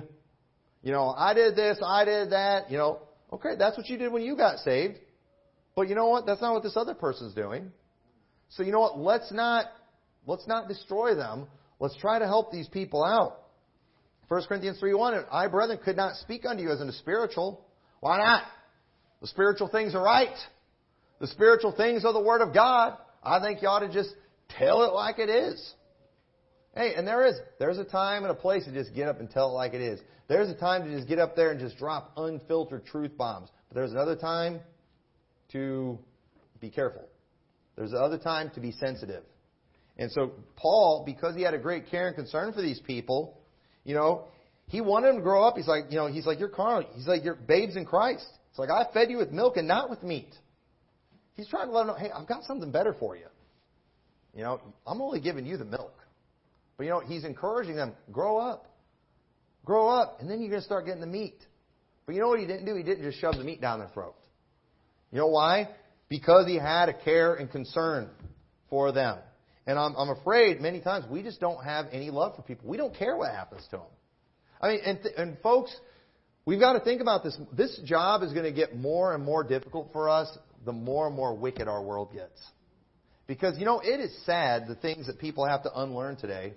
[0.83, 3.01] you know, I did this, I did that, you know,
[3.33, 4.99] okay, that's what you did when you got saved.
[5.75, 6.27] But you know what?
[6.27, 7.71] That's not what this other person's doing.
[8.51, 8.99] So you know what?
[8.99, 9.67] Let's not,
[10.27, 11.47] let's not destroy them.
[11.81, 13.39] Let's try to help these people out.
[14.29, 17.65] 1 Corinthians 3.1, I, brethren, could not speak unto you as unto spiritual.
[18.01, 18.43] Why not?
[19.21, 20.37] The spiritual things are right.
[21.21, 22.97] The spiritual things are the Word of God.
[23.23, 24.11] I think you ought to just
[24.59, 25.75] tell it like it is.
[26.77, 29.31] Hey, and there is, there's a time and a place to just get up and
[29.31, 29.99] tell it like it is.
[30.29, 33.49] There's a time to just get up there and just drop unfiltered truth bombs.
[33.69, 34.61] But there's another time
[35.53, 35.99] to
[36.61, 37.09] be careful.
[37.77, 39.23] There's another time to be sensitive.
[39.97, 43.41] And so Paul, because he had a great care and concern for these people,
[43.85, 44.25] you know,
[44.69, 45.57] he wanted them to grow up.
[45.57, 46.91] He's like, you know, he's like, you're carnal.
[46.95, 48.27] He's like, you're babes in Christ.
[48.51, 50.35] It's like, I fed you with milk and not with meat.
[51.35, 53.27] He's trying to let them know, hey, I've got something better for you.
[54.35, 55.95] You know, I'm only giving you the milk.
[56.77, 58.67] But you know, he's encouraging them, grow up.
[59.65, 61.39] Grow up, and then you're going to start getting the meat.
[62.07, 62.77] But you know what he didn't do?
[62.77, 64.15] He didn't just shove the meat down their throat.
[65.11, 65.69] You know why?
[66.09, 68.09] Because he had a care and concern
[68.71, 69.19] for them.
[69.67, 72.69] And I'm, I'm afraid many times we just don't have any love for people.
[72.69, 73.87] We don't care what happens to them.
[74.61, 75.75] I mean, and, th- and folks,
[76.45, 77.37] we've got to think about this.
[77.53, 80.29] This job is going to get more and more difficult for us
[80.65, 82.41] the more and more wicked our world gets.
[83.27, 86.55] Because, you know, it is sad the things that people have to unlearn today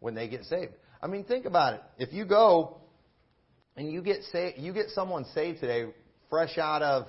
[0.00, 0.72] when they get saved.
[1.02, 1.82] I mean, think about it.
[1.98, 2.78] If you go
[3.76, 5.86] and you get saved, you get someone saved today
[6.30, 7.06] fresh out of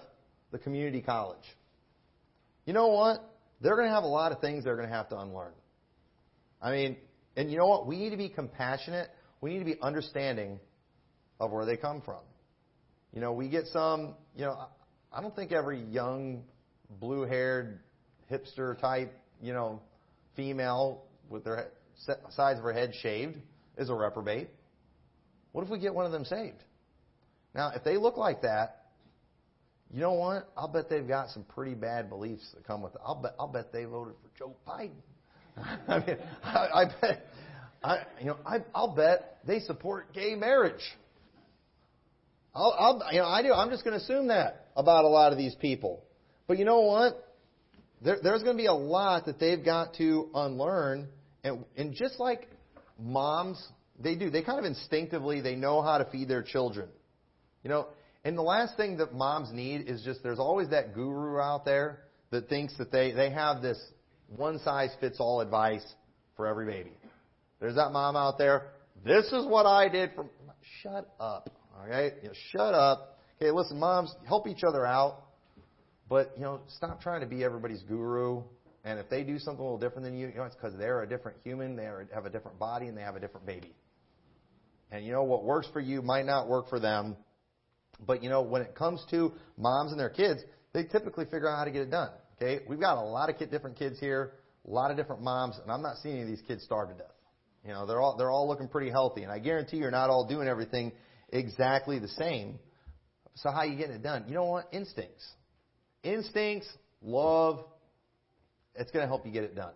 [0.51, 1.43] the community college.
[2.65, 3.23] You know what?
[3.61, 5.53] They're going to have a lot of things they're going to have to unlearn.
[6.61, 6.97] I mean,
[7.35, 7.87] and you know what?
[7.87, 9.09] We need to be compassionate.
[9.41, 10.59] We need to be understanding
[11.39, 12.21] of where they come from.
[13.13, 14.67] You know, we get some, you know,
[15.11, 16.43] I don't think every young,
[16.99, 17.79] blue haired,
[18.31, 19.81] hipster type, you know,
[20.35, 21.69] female with their
[22.29, 23.37] sides of her head shaved
[23.77, 24.49] is a reprobate.
[25.51, 26.63] What if we get one of them saved?
[27.55, 28.87] Now, if they look like that,
[29.91, 30.49] you know what?
[30.57, 33.01] I'll bet they've got some pretty bad beliefs that come with it.
[33.05, 34.91] I'll bet I'll bet they voted for Joe Biden.
[35.87, 37.25] I mean, I, I bet
[37.83, 40.83] I you know I I'll bet they support gay marriage.
[42.53, 43.53] I'll, I'll you know I do.
[43.53, 46.03] I'm just going to assume that about a lot of these people.
[46.47, 47.23] But you know what?
[48.01, 51.07] There, there's going to be a lot that they've got to unlearn,
[51.47, 52.47] and and just like
[52.99, 53.65] moms,
[53.99, 54.29] they do.
[54.29, 56.89] They kind of instinctively they know how to feed their children.
[57.63, 57.87] You know,
[58.23, 61.99] and the last thing that moms need is just there's always that guru out there
[62.31, 63.79] that thinks that they, they have this
[64.35, 65.85] one size fits all advice
[66.35, 66.91] for every baby.
[67.59, 68.71] There's that mom out there.
[69.05, 70.25] This is what I did for.
[70.83, 71.49] Shut up.
[71.85, 72.15] Okay?
[72.21, 73.19] You know, shut up.
[73.41, 75.23] Okay, listen, moms, help each other out.
[76.09, 78.43] But, you know, stop trying to be everybody's guru.
[78.87, 81.01] And if they do something a little different than you, you know, it's because they're
[81.01, 83.75] a different human, they have a different body, and they have a different baby.
[84.91, 87.17] And you know, what works for you might not work for them.
[88.05, 90.39] But you know, when it comes to moms and their kids,
[90.71, 92.11] they typically figure out how to get it done.
[92.41, 95.59] Okay, we've got a lot of kid, different kids here, a lot of different moms,
[95.61, 97.11] and I'm not seeing any of these kids starve to death.
[97.65, 100.25] You know, they're all they're all looking pretty healthy, and I guarantee you're not all
[100.29, 100.93] doing everything
[101.27, 102.57] exactly the same.
[103.35, 104.23] So how are you getting it done?
[104.29, 104.69] You know what?
[104.71, 105.27] Instincts,
[106.03, 106.69] instincts,
[107.01, 107.65] love.
[108.77, 109.73] It's going to help you get it done.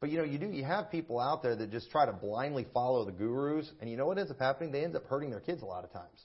[0.00, 2.66] But you know, you do you have people out there that just try to blindly
[2.72, 4.72] follow the gurus, and you know what ends up happening?
[4.72, 6.24] They end up hurting their kids a lot of times.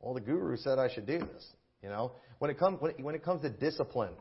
[0.00, 1.46] Well, the guru said I should do this.
[1.82, 4.14] You know, when it comes when it, when it comes to discipline,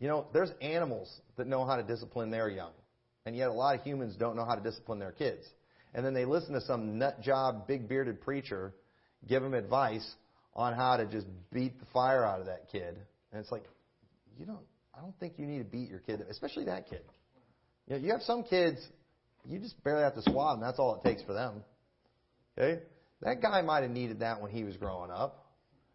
[0.00, 2.72] you know, there's animals that know how to discipline their young,
[3.26, 5.46] and yet a lot of humans don't know how to discipline their kids.
[5.94, 8.74] And then they listen to some nut job, big bearded preacher
[9.26, 10.08] give them advice
[10.54, 12.96] on how to just beat the fire out of that kid,
[13.32, 13.64] and it's like,
[14.38, 14.58] you don't.
[14.98, 17.02] I don't think you need to beat your kid, especially that kid.
[17.86, 18.80] You know, you have some kids,
[19.46, 20.60] you just barely have to swat them.
[20.60, 21.62] That's all it takes for them.
[22.56, 22.82] Okay?
[23.22, 25.46] That guy might have needed that when he was growing up.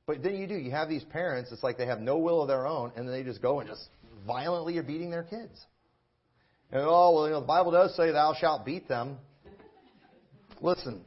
[0.05, 0.55] But then you do.
[0.55, 3.13] You have these parents, it's like they have no will of their own, and then
[3.13, 3.89] they just go and just
[4.25, 5.65] violently are beating their kids.
[6.71, 9.17] And, oh, well, you know, the Bible does say, thou shalt beat them.
[10.61, 11.01] Listen,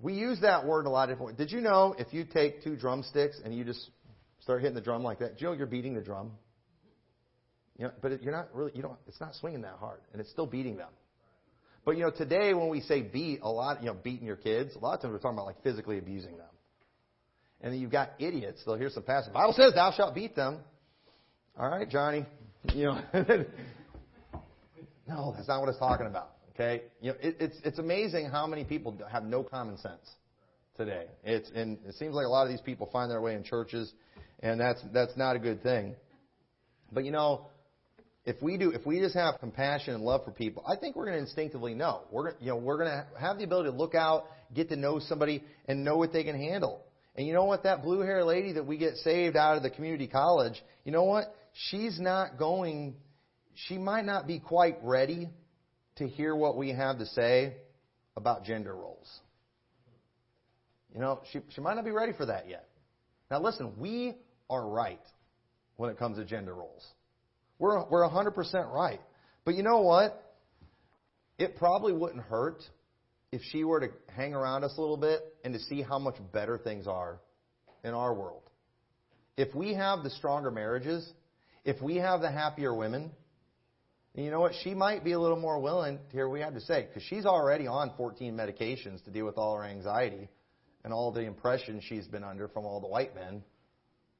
[0.00, 1.48] we use that word a lot of different ways.
[1.48, 3.90] Did you know if you take two drumsticks and you just
[4.40, 6.30] start hitting the drum like that, do you know you're beating the drum?
[7.78, 10.30] You know, but you're not really, you don't, it's not swinging that hard, and it's
[10.30, 10.88] still beating them.
[11.84, 14.74] But you know, today when we say beat, a lot, you know, beating your kids,
[14.74, 16.48] a lot of times we're talking about like physically abusing them.
[17.60, 18.62] And then you've got idiots.
[18.66, 19.28] They'll hear some passage.
[19.28, 20.58] The Bible says, "Thou shalt beat them."
[21.58, 22.26] All right, Johnny.
[22.74, 23.00] You know,
[25.08, 26.32] no, that's not what it's talking about.
[26.54, 30.10] Okay, you know, it, it's it's amazing how many people have no common sense
[30.76, 31.06] today.
[31.22, 33.92] It's and it seems like a lot of these people find their way in churches,
[34.40, 35.94] and that's that's not a good thing.
[36.92, 37.46] But you know,
[38.26, 41.06] if we do, if we just have compassion and love for people, I think we're
[41.06, 42.02] going to instinctively know.
[42.10, 44.98] We're, you know, we're going to have the ability to look out, get to know
[44.98, 46.82] somebody, and know what they can handle.
[47.14, 47.62] And you know what?
[47.62, 51.04] That blue hair lady that we get saved out of the community college, you know
[51.04, 51.34] what?
[51.70, 52.96] She's not going,
[53.54, 55.30] she might not be quite ready
[55.96, 57.54] to hear what we have to say
[58.16, 59.08] about gender roles.
[60.92, 62.68] You know, she, she might not be ready for that yet.
[63.30, 64.16] Now listen, we
[64.50, 65.00] are right
[65.76, 66.84] when it comes to gender roles.
[67.58, 69.00] We're, we're 100% right.
[69.44, 70.22] But you know what?
[71.38, 72.62] It probably wouldn't hurt
[73.32, 76.16] if she were to hang around us a little bit and to see how much
[76.32, 77.20] better things are
[77.84, 78.42] in our world.
[79.36, 81.08] If we have the stronger marriages,
[81.64, 83.10] if we have the happier women,
[84.14, 84.52] you know what?
[84.62, 87.02] She might be a little more willing to hear what we have to say because
[87.02, 90.28] she's already on 14 medications to deal with all her anxiety
[90.84, 93.42] and all the impression she's been under from all the white men,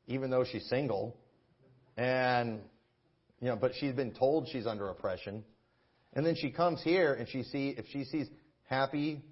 [0.07, 1.17] even though she's single.
[1.97, 2.61] And
[3.41, 5.45] you know, but she's been told she's under oppression.
[6.15, 8.29] And then she comes here and she see if she sees
[8.65, 9.23] happy,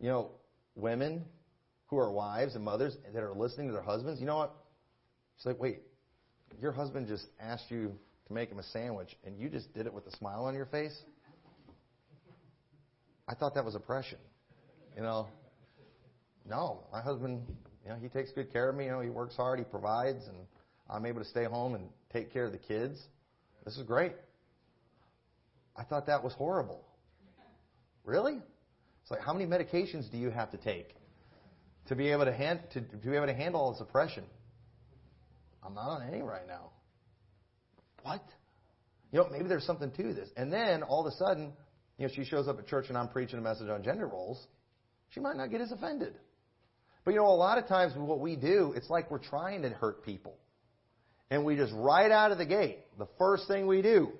[0.00, 0.30] you know,
[0.74, 1.24] women
[1.86, 4.54] who are wives and mothers that are listening to their husbands, you know what?
[5.38, 5.82] She's like, wait,
[6.60, 7.92] your husband just asked you
[8.26, 10.66] to make him a sandwich, and you just did it with a smile on your
[10.66, 10.96] face.
[13.28, 14.18] I thought that was oppression.
[14.96, 15.28] You know,
[16.48, 17.42] no, my husband,
[17.84, 18.84] you know, he takes good care of me.
[18.84, 20.36] You know, he works hard, he provides, and
[20.88, 23.00] I'm able to stay home and take care of the kids.
[23.66, 24.12] This is great.
[25.76, 26.84] I thought that was horrible.
[28.04, 28.38] Really?
[29.02, 30.94] It's like how many medications do you have to take
[31.88, 34.24] to be able to hand, to, to be able to handle all this oppression?
[35.64, 36.70] I'm not on any right now.
[38.02, 38.22] What?
[39.10, 40.28] You know, maybe there's something to this.
[40.36, 41.52] And then all of a sudden,
[41.98, 44.46] you know, she shows up at church and I'm preaching a message on gender roles.
[45.10, 46.14] She might not get as offended.
[47.04, 49.70] But you know, a lot of times what we do, it's like we're trying to
[49.70, 50.36] hurt people.
[51.30, 54.12] And we just right out of the gate, the first thing we do,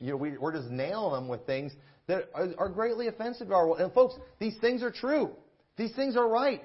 [0.00, 1.72] you know, we, we're just nailing them with things
[2.06, 3.80] that are, are greatly offensive to our world.
[3.80, 5.30] And folks, these things are true.
[5.76, 6.64] These things are right.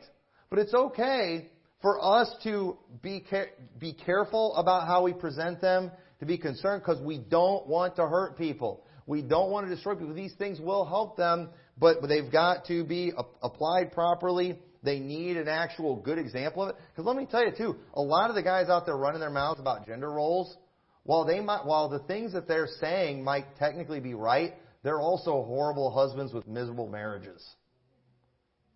[0.49, 1.49] But it's okay
[1.81, 6.81] for us to be, care, be careful about how we present them, to be concerned
[6.81, 8.83] because we don't want to hurt people.
[9.05, 10.15] We don't want to destroy people.
[10.15, 13.11] These things will help them, but they've got to be
[13.41, 14.59] applied properly.
[14.83, 16.75] They need an actual good example of it.
[16.91, 19.29] Because let me tell you too, a lot of the guys out there running their
[19.29, 20.55] mouths about gender roles,
[21.03, 24.53] while they might, while the things that they're saying might technically be right,
[24.83, 27.43] they're also horrible husbands with miserable marriages.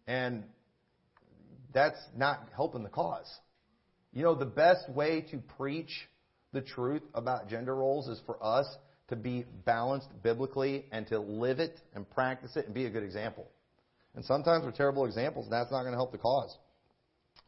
[0.08, 0.44] And
[1.74, 3.30] that's not helping the cause.
[4.12, 5.92] You know, the best way to preach
[6.52, 8.66] the truth about gender roles is for us
[9.10, 13.04] to be balanced biblically and to live it and practice it and be a good
[13.04, 13.48] example.
[14.16, 16.56] And sometimes we're terrible examples, and that's not going to help the cause.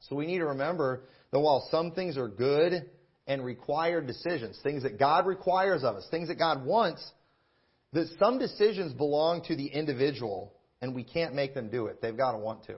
[0.02, 2.90] So we need to remember that while some things are good
[3.28, 7.08] and required decisions, things that God requires of us, things that God wants,
[7.94, 12.02] that some decisions belong to the individual, and we can't make them do it.
[12.02, 12.76] They've got to want to.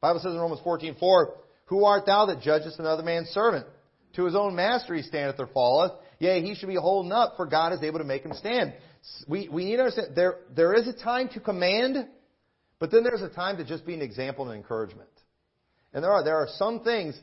[0.00, 1.36] Bible says in Romans 14:4,
[1.66, 3.66] "Who art thou that judgest another man's servant?
[4.14, 5.92] To his own master he standeth or falleth.
[6.22, 8.72] Yea, he should be holding up, for God is able to make him stand."
[9.26, 12.06] We, we need to understand there, there is a time to command,
[12.78, 15.10] but then there's a time to just be an example and encouragement.
[15.92, 17.20] And there are, there are some things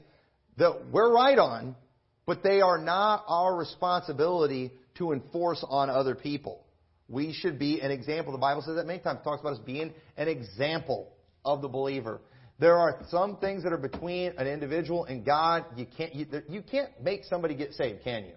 [0.58, 1.78] that we're right on,
[2.26, 6.66] but they are not our responsibility to enforce on other people.
[7.08, 8.34] We should be an example.
[8.34, 9.22] The Bible says that many times.
[9.22, 11.14] It talks about us being an example
[11.46, 12.20] of the believer.
[12.60, 15.64] There are some things that are between an individual and God.
[15.78, 18.34] You can't, you, you can't make somebody get saved, can you?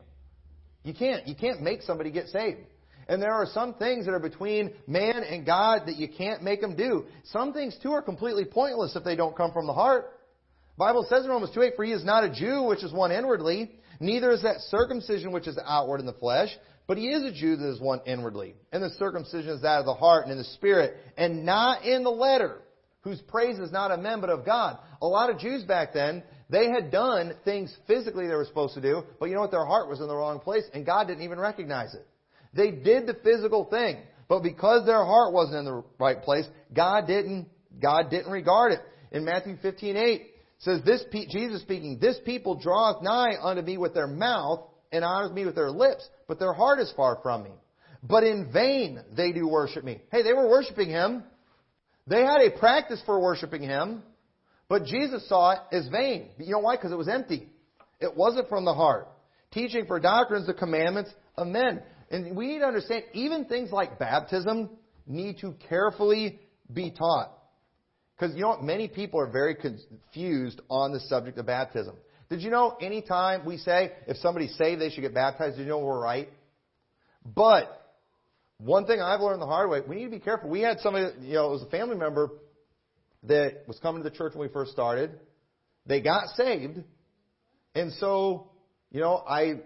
[0.85, 1.27] You can't.
[1.27, 2.61] You can't make somebody get saved.
[3.09, 6.61] And there are some things that are between man and God that you can't make
[6.61, 7.05] them do.
[7.25, 10.13] Some things too are completely pointless if they don't come from the heart.
[10.77, 13.13] The Bible says in Romans 2:8, "For he is not a Jew, which is one
[13.13, 16.57] inwardly, neither is that circumcision which is outward in the flesh,
[16.87, 18.55] but he is a Jew that is one inwardly.
[18.73, 22.03] And the circumcision is that of the heart and in the spirit, and not in
[22.03, 22.63] the letter,
[23.03, 24.79] whose praise is not of men but of God.
[25.01, 26.23] A lot of Jews back then,
[26.53, 29.51] they had done things physically they were supposed to do, but you know what?
[29.51, 32.07] Their heart was in the wrong place, and God didn't even recognize it.
[32.53, 36.45] They did the physical thing, but because their heart wasn't in the right place,
[36.75, 37.49] God didn't,
[37.81, 38.81] God didn't regard it.
[39.13, 40.27] In Matthew 15:8
[40.59, 44.61] says this Jesus speaking, this people draweth nigh unto me with their mouth
[44.93, 47.53] and honors me with their lips, but their heart is far from me.
[48.03, 50.03] But in vain they do worship me.
[50.11, 51.25] Hey, they were worshiping him.
[52.07, 54.03] They had a practice for worshiping him,
[54.69, 56.31] but Jesus saw it as vain.
[56.39, 56.77] You know why?
[56.77, 57.49] Because it was empty.
[58.01, 59.09] It wasn't from the heart.
[59.53, 61.83] Teaching for doctrines the commandments of men.
[62.11, 64.71] And we need to understand, even things like baptism
[65.07, 66.41] need to carefully
[66.73, 67.33] be taught.
[68.17, 68.63] Because you know what?
[68.63, 71.97] Many people are very confused on the subject of baptism.
[72.31, 75.79] Did you know anytime we say if somebody's saved they should get baptized, you know
[75.81, 76.29] we're right?
[77.25, 77.69] But
[78.59, 80.49] one thing I've learned the hard way, we need to be careful.
[80.49, 82.31] We had somebody, you know, it was a family member
[83.25, 85.19] that was coming to the church when we first started.
[85.87, 86.83] They got saved.
[87.75, 88.51] And so,
[88.91, 89.61] you know, I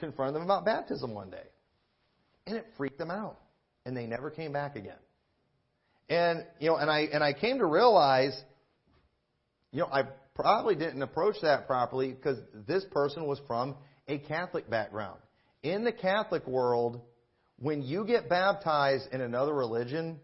[0.00, 1.46] confronted them about baptism one day.
[2.46, 3.38] And it freaked them out.
[3.84, 4.98] And they never came back again.
[6.08, 8.38] And, you know, and I, and I came to realize,
[9.70, 10.02] you know, I
[10.34, 13.76] probably didn't approach that properly because this person was from
[14.08, 15.18] a Catholic background.
[15.62, 17.00] In the Catholic world,
[17.58, 20.20] when you get baptized in another religion,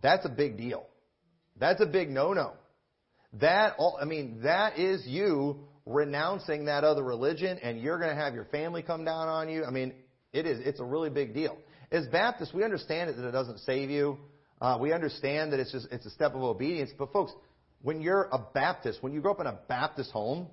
[0.00, 0.86] that's a big deal.
[1.58, 2.52] That's a big no-no.
[3.40, 8.20] That, all, I mean, that is you renouncing that other religion and you're going to
[8.20, 9.64] have your family come down on you.
[9.64, 9.94] I mean,
[10.32, 11.56] it is, it's a really big deal.
[11.90, 14.18] As Baptists, we understand that it doesn't save you.
[14.60, 16.90] Uh, we understand that it's just, it's a step of obedience.
[16.96, 17.32] But folks,
[17.82, 20.46] when you're a Baptist, when you grow up in a Baptist home,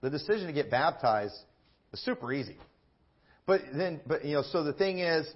[0.00, 1.34] the decision to get baptized
[1.92, 2.56] is super easy.
[3.46, 5.26] But then, but you know, so the thing is,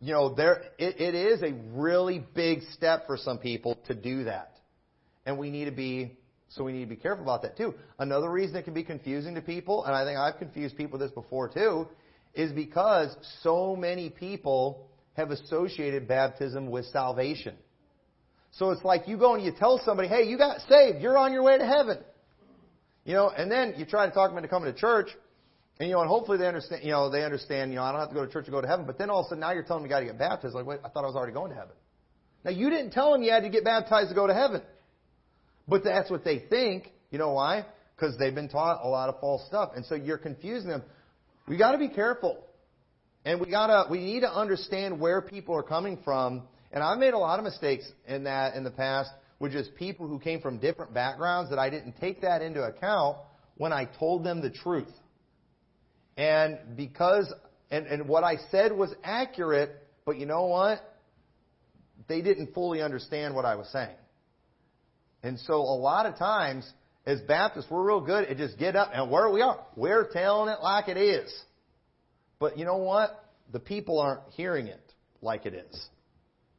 [0.00, 4.24] you know, there it, it is a really big step for some people to do
[4.24, 4.56] that,
[5.24, 6.16] and we need to be
[6.54, 7.74] So we need to be careful about that too.
[7.98, 11.08] Another reason it can be confusing to people, and I think I've confused people with
[11.08, 11.88] this before too,
[12.34, 17.56] is because so many people have associated baptism with salvation.
[18.52, 21.32] So it's like you go and you tell somebody, hey, you got saved, you're on
[21.32, 21.98] your way to heaven.
[23.04, 25.08] You know, and then you try to talk them into coming to church,
[25.80, 28.00] and you know, and hopefully they understand, you know, they understand, you know, I don't
[28.00, 29.40] have to go to church to go to heaven, but then all of a sudden
[29.40, 30.54] now you're telling me you got to get baptized.
[30.54, 31.74] Like, wait, I thought I was already going to heaven.
[32.44, 34.62] Now you didn't tell them you had to get baptized to go to heaven.
[35.66, 36.92] But that's what they think.
[37.10, 37.64] You know why?
[37.96, 39.72] Because they've been taught a lot of false stuff.
[39.74, 40.82] And so you're confusing them.
[41.48, 42.44] We got to be careful.
[43.24, 46.42] And we gotta, we need to understand where people are coming from.
[46.72, 50.06] And I've made a lot of mistakes in that in the past with just people
[50.06, 53.16] who came from different backgrounds that I didn't take that into account
[53.56, 54.92] when I told them the truth.
[56.16, 57.32] And because,
[57.70, 59.70] and, and what I said was accurate,
[60.04, 60.80] but you know what?
[62.08, 63.96] They didn't fully understand what I was saying.
[65.22, 66.70] And so a lot of times,
[67.06, 69.64] as Baptists, we're real good at just get up and where we are.
[69.74, 71.34] We're telling it like it is.
[72.38, 73.24] But you know what?
[73.52, 74.80] The people aren't hearing it
[75.22, 75.86] like it is.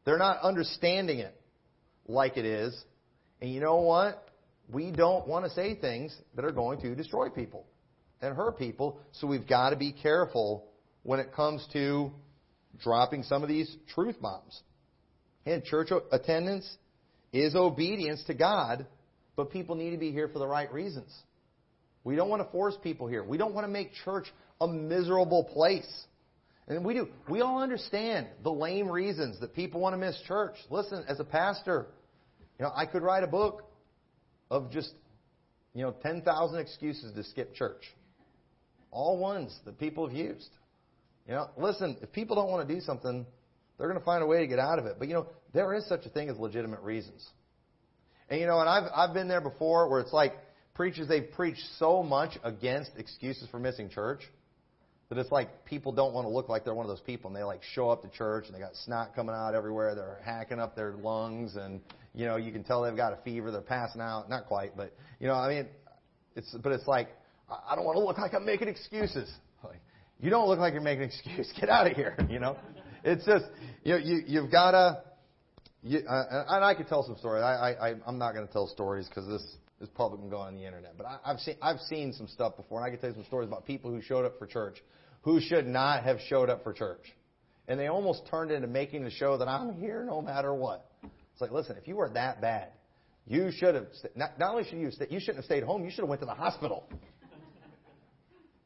[0.03, 1.39] They're not understanding it
[2.07, 2.75] like it is.
[3.41, 4.27] And you know what?
[4.71, 7.65] We don't want to say things that are going to destroy people
[8.25, 8.99] and her people.
[9.13, 10.65] So we've got to be careful
[11.03, 12.11] when it comes to
[12.81, 14.61] dropping some of these truth bombs.
[15.45, 16.69] And church attendance
[17.31, 18.87] is obedience to God,
[19.35, 21.13] but people need to be here for the right reasons.
[22.03, 23.23] We don't want to force people here.
[23.23, 24.25] We don't want to make church
[24.59, 26.05] a miserable place.
[26.67, 27.07] And we do.
[27.29, 30.55] We all understand the lame reasons that people want to miss church.
[30.71, 31.85] Listen, as a pastor,
[32.57, 33.63] you know, I could write a book
[34.49, 34.91] of just,
[35.75, 37.83] you know, 10,000 excuses to skip church.
[38.95, 40.49] All ones that people have used.
[41.27, 43.25] You know, listen, if people don't want to do something,
[43.77, 44.95] they're going to find a way to get out of it.
[44.97, 47.27] But you know, there is such a thing as legitimate reasons.
[48.29, 50.33] And you know, and I've I've been there before where it's like
[50.75, 54.21] preachers they've preached so much against excuses for missing church
[55.09, 57.35] that it's like people don't want to look like they're one of those people and
[57.35, 60.59] they like show up to church and they got snot coming out everywhere, they're hacking
[60.59, 61.81] up their lungs and
[62.13, 64.93] you know, you can tell they've got a fever, they're passing out, not quite, but
[65.19, 65.67] you know, I mean
[66.35, 67.09] it's but it's like
[67.49, 69.31] I don't want to look like I'm making excuses.
[69.63, 69.79] Like,
[70.19, 71.51] you don't look like you're making an excuse.
[71.59, 72.57] Get out of here, you know?
[73.03, 73.45] It's just,
[73.83, 75.03] you you, you've got to,
[75.83, 77.43] you, uh, and I could tell some stories.
[77.43, 79.43] I, I, I'm not going to tell stories because this
[79.81, 80.97] is public and go on the internet.
[80.97, 83.25] But I, I've seen, I've seen some stuff before, and I could tell you some
[83.25, 84.77] stories about people who showed up for church
[85.25, 87.01] who should not have showed up for church.
[87.67, 90.85] And they almost turned into making the show that I'm here no matter what.
[91.03, 92.69] It's like, listen, if you were that bad,
[93.25, 96.01] you should have, not, not only should you, you shouldn't have stayed home, you should
[96.01, 96.87] have went to the hospital.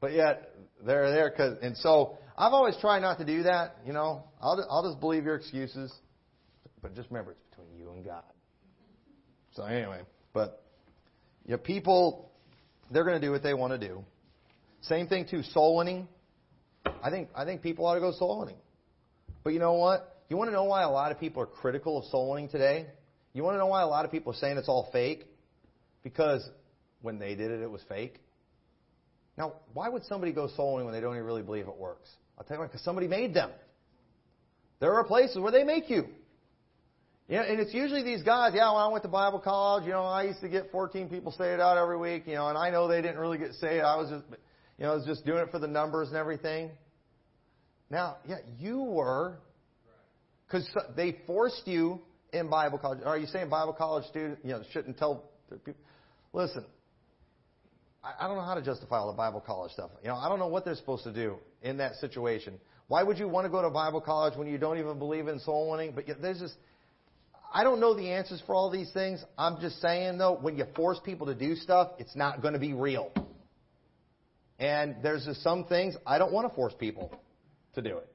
[0.01, 0.53] But yet,
[0.85, 3.77] they're there because, and so I've always tried not to do that.
[3.85, 5.93] You know, I'll I'll just believe your excuses,
[6.81, 8.23] but just remember it's between you and God.
[9.53, 10.01] So anyway,
[10.33, 10.63] but
[11.45, 12.31] you know, people
[12.91, 14.03] they're going to do what they want to do.
[14.81, 16.07] Same thing too, soul winning.
[17.03, 18.57] I think I think people ought to go soul winning.
[19.43, 20.23] But you know what?
[20.29, 22.85] You want to know why a lot of people are critical of soul winning today?
[23.33, 25.25] You want to know why a lot of people are saying it's all fake?
[26.03, 26.47] Because
[27.01, 28.19] when they did it, it was fake.
[29.39, 32.09] Now, why would somebody go soul winning when they don't even really believe it works?
[32.37, 33.49] I'll tell you why, because somebody made them.
[34.81, 36.03] There are places where they make you.
[37.29, 40.03] Yeah, and it's usually these guys, yeah, when I went to Bible college, you know,
[40.03, 42.87] I used to get 14 people saved out every week, you know, and I know
[42.87, 43.83] they didn't really get saved.
[43.83, 44.25] I was just,
[44.77, 46.71] you know, I was just doing it for the numbers and everything.
[47.89, 49.37] Now, yeah, you were,
[50.47, 50.67] because
[50.97, 52.01] they forced you
[52.33, 52.99] in Bible college.
[53.05, 55.81] Are you saying Bible college students, you know, shouldn't tell people?
[56.33, 56.65] Listen,
[58.01, 59.91] I don't know how to justify all the Bible college stuff.
[60.01, 62.59] You know, I don't know what they're supposed to do in that situation.
[62.87, 65.39] Why would you want to go to Bible college when you don't even believe in
[65.39, 65.91] soul winning?
[65.93, 66.55] But yet there's just,
[67.53, 69.23] I don't know the answers for all these things.
[69.37, 72.59] I'm just saying though, when you force people to do stuff, it's not going to
[72.59, 73.11] be real.
[74.59, 77.13] And there's just some things I don't want to force people
[77.75, 78.07] to do it.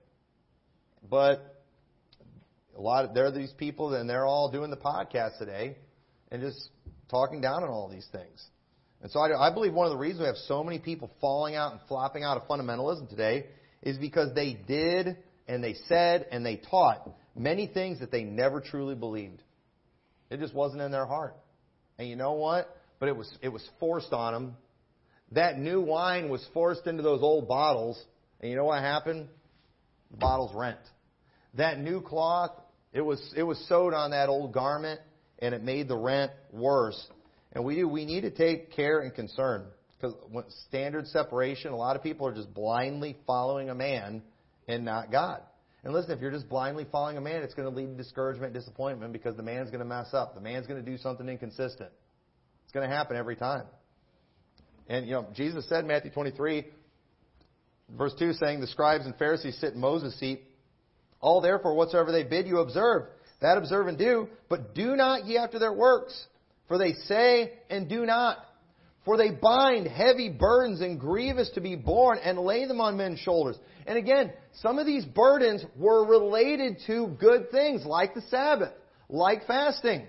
[1.09, 1.63] But
[2.77, 5.77] a lot of, there are these people and they're all doing the podcast today
[6.31, 6.71] and just
[7.11, 8.45] talking down on all these things.
[9.05, 11.55] And so I, I believe one of the reasons we have so many people falling
[11.55, 13.45] out and flopping out of fundamentalism today
[13.83, 18.63] is because they did and they said and they taught many things that they never
[18.63, 19.43] truly believed.
[20.31, 21.37] It just wasn't in their heart.
[21.99, 22.75] And you know what?
[22.99, 24.57] But it was it was forced on them.
[25.33, 28.03] That new wine was forced into those old bottles,
[28.41, 29.29] and you know what happened?
[30.13, 30.79] The bottles rent.
[31.59, 32.53] That new cloth,
[32.95, 35.01] it was it was sewed on that old garment,
[35.41, 37.07] and it made the rent worse.
[37.55, 39.67] And we do, we need to take care and concern.
[40.01, 40.15] Because
[40.69, 44.23] standard separation, a lot of people are just blindly following a man
[44.69, 45.41] and not God.
[45.85, 48.53] And listen, if you're just blindly following a man, it's going to lead to discouragement
[48.55, 50.35] disappointment because the man's going to mess up.
[50.35, 51.91] The man's going to do something inconsistent.
[52.65, 53.65] It's going to happen every time.
[54.89, 56.67] And, you know, Jesus said in Matthew 23,
[57.97, 60.43] verse 2, saying, The scribes and Pharisees sit in Moses' seat.
[61.21, 63.05] All therefore, whatsoever they bid you observe,
[63.41, 66.27] that observe and do, but do not ye after their works.
[66.69, 68.39] For they say and do not.
[69.05, 73.19] For they bind heavy burdens and grievous to be borne and lay them on men's
[73.19, 73.57] shoulders.
[73.87, 78.73] And again, some of these burdens were related to good things like the Sabbath,
[79.11, 80.07] like fasting.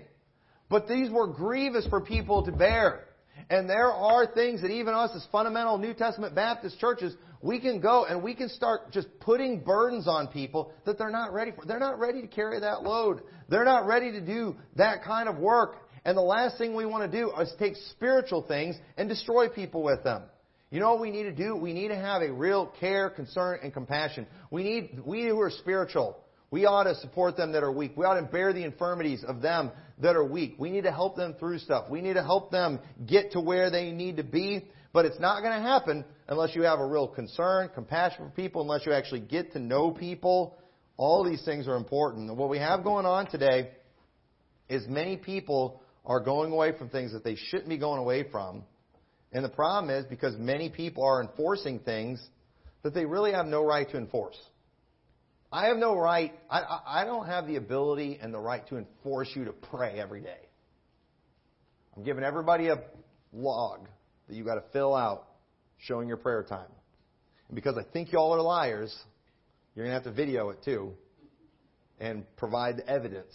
[0.70, 3.04] But these were grievous for people to bear.
[3.50, 7.80] And there are things that even us as fundamental New Testament Baptist churches, we can
[7.80, 11.64] go and we can start just putting burdens on people that they're not ready for.
[11.66, 13.20] They're not ready to carry that load.
[13.48, 15.85] They're not ready to do that kind of work.
[16.06, 19.82] And the last thing we want to do is take spiritual things and destroy people
[19.82, 20.22] with them.
[20.70, 21.56] You know what we need to do?
[21.56, 24.28] We need to have a real care, concern, and compassion.
[24.52, 26.16] We need, we who are spiritual,
[26.52, 27.96] we ought to support them that are weak.
[27.96, 30.54] We ought to bear the infirmities of them that are weak.
[30.60, 31.90] We need to help them through stuff.
[31.90, 34.64] We need to help them get to where they need to be.
[34.92, 38.62] But it's not going to happen unless you have a real concern, compassion for people,
[38.62, 40.56] unless you actually get to know people.
[40.96, 42.28] All these things are important.
[42.28, 43.70] And what we have going on today
[44.68, 48.62] is many people are going away from things that they shouldn't be going away from.
[49.32, 52.24] And the problem is because many people are enforcing things
[52.82, 54.38] that they really have no right to enforce.
[55.52, 59.28] I have no right, I, I don't have the ability and the right to enforce
[59.34, 60.48] you to pray every day.
[61.96, 62.82] I'm giving everybody a
[63.32, 63.88] log
[64.28, 65.26] that you've got to fill out
[65.78, 66.70] showing your prayer time.
[67.48, 68.94] And because I think y'all are liars,
[69.74, 70.92] you're going to have to video it too
[71.98, 73.34] and provide the evidence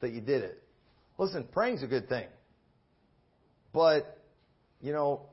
[0.00, 0.62] that you did it.
[1.18, 2.26] Listen, praying's a good thing.
[3.72, 4.18] But,
[4.80, 5.26] you know,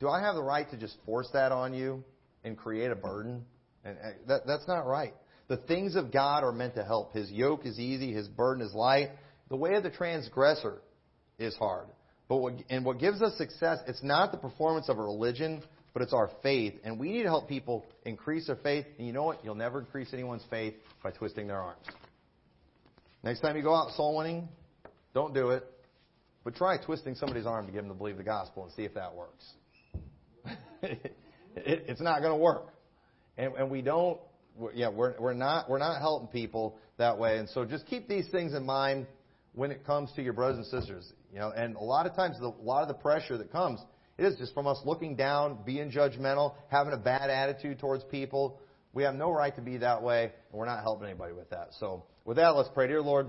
[0.00, 2.04] do I have the right to just force that on you
[2.44, 3.44] and create a burden?
[3.84, 3.96] And
[4.28, 5.14] that, that's not right.
[5.48, 7.14] The things of God are meant to help.
[7.14, 9.10] His yoke is easy, his burden is light.
[9.48, 10.78] The way of the transgressor
[11.38, 11.86] is hard.
[12.28, 15.62] But what, and what gives us success, it's not the performance of a religion,
[15.94, 16.74] but it's our faith.
[16.84, 18.84] And we need to help people increase their faith.
[18.98, 19.42] And you know what?
[19.42, 21.84] You'll never increase anyone's faith by twisting their arms.
[23.24, 24.48] Next time you go out soul winning,
[25.14, 25.64] don't do it.
[26.44, 28.94] But try twisting somebody's arm to get them to believe the gospel and see if
[28.94, 29.44] that works.
[30.82, 31.14] it,
[31.54, 32.68] it's not going to work.
[33.36, 34.18] And, and we don't,
[34.56, 37.38] we're, yeah, we're, we're, not, we're not helping people that way.
[37.38, 39.06] And so just keep these things in mind
[39.54, 41.12] when it comes to your brothers and sisters.
[41.32, 43.80] You know, and a lot of times, the, a lot of the pressure that comes,
[44.16, 48.60] it is just from us looking down, being judgmental, having a bad attitude towards people.
[48.92, 51.68] We have no right to be that way, and we're not helping anybody with that.
[51.78, 52.88] So, with that, let's pray.
[52.88, 53.28] Dear Lord,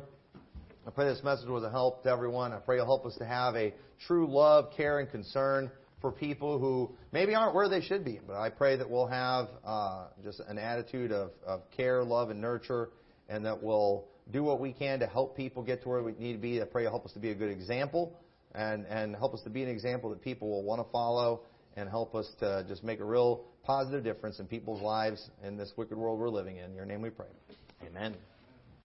[0.88, 2.54] I pray this message was a help to everyone.
[2.54, 3.74] I pray you'll help us to have a
[4.08, 5.70] true love, care, and concern
[6.02, 8.20] for people who maybe aren't where they should be.
[8.26, 12.40] But I pray that we'll have uh, just an attitude of, of care, love, and
[12.40, 12.90] nurture,
[13.28, 16.34] and that we'll do what we can to help people get to where we need
[16.34, 16.62] to be.
[16.62, 18.18] I pray you'll help us to be a good example
[18.56, 21.42] and, and help us to be an example that people will want to follow
[21.76, 25.74] and help us to just make a real positive difference in people's lives in this
[25.76, 26.66] wicked world we're living in.
[26.66, 27.28] In your name we pray.
[27.86, 28.16] Amen.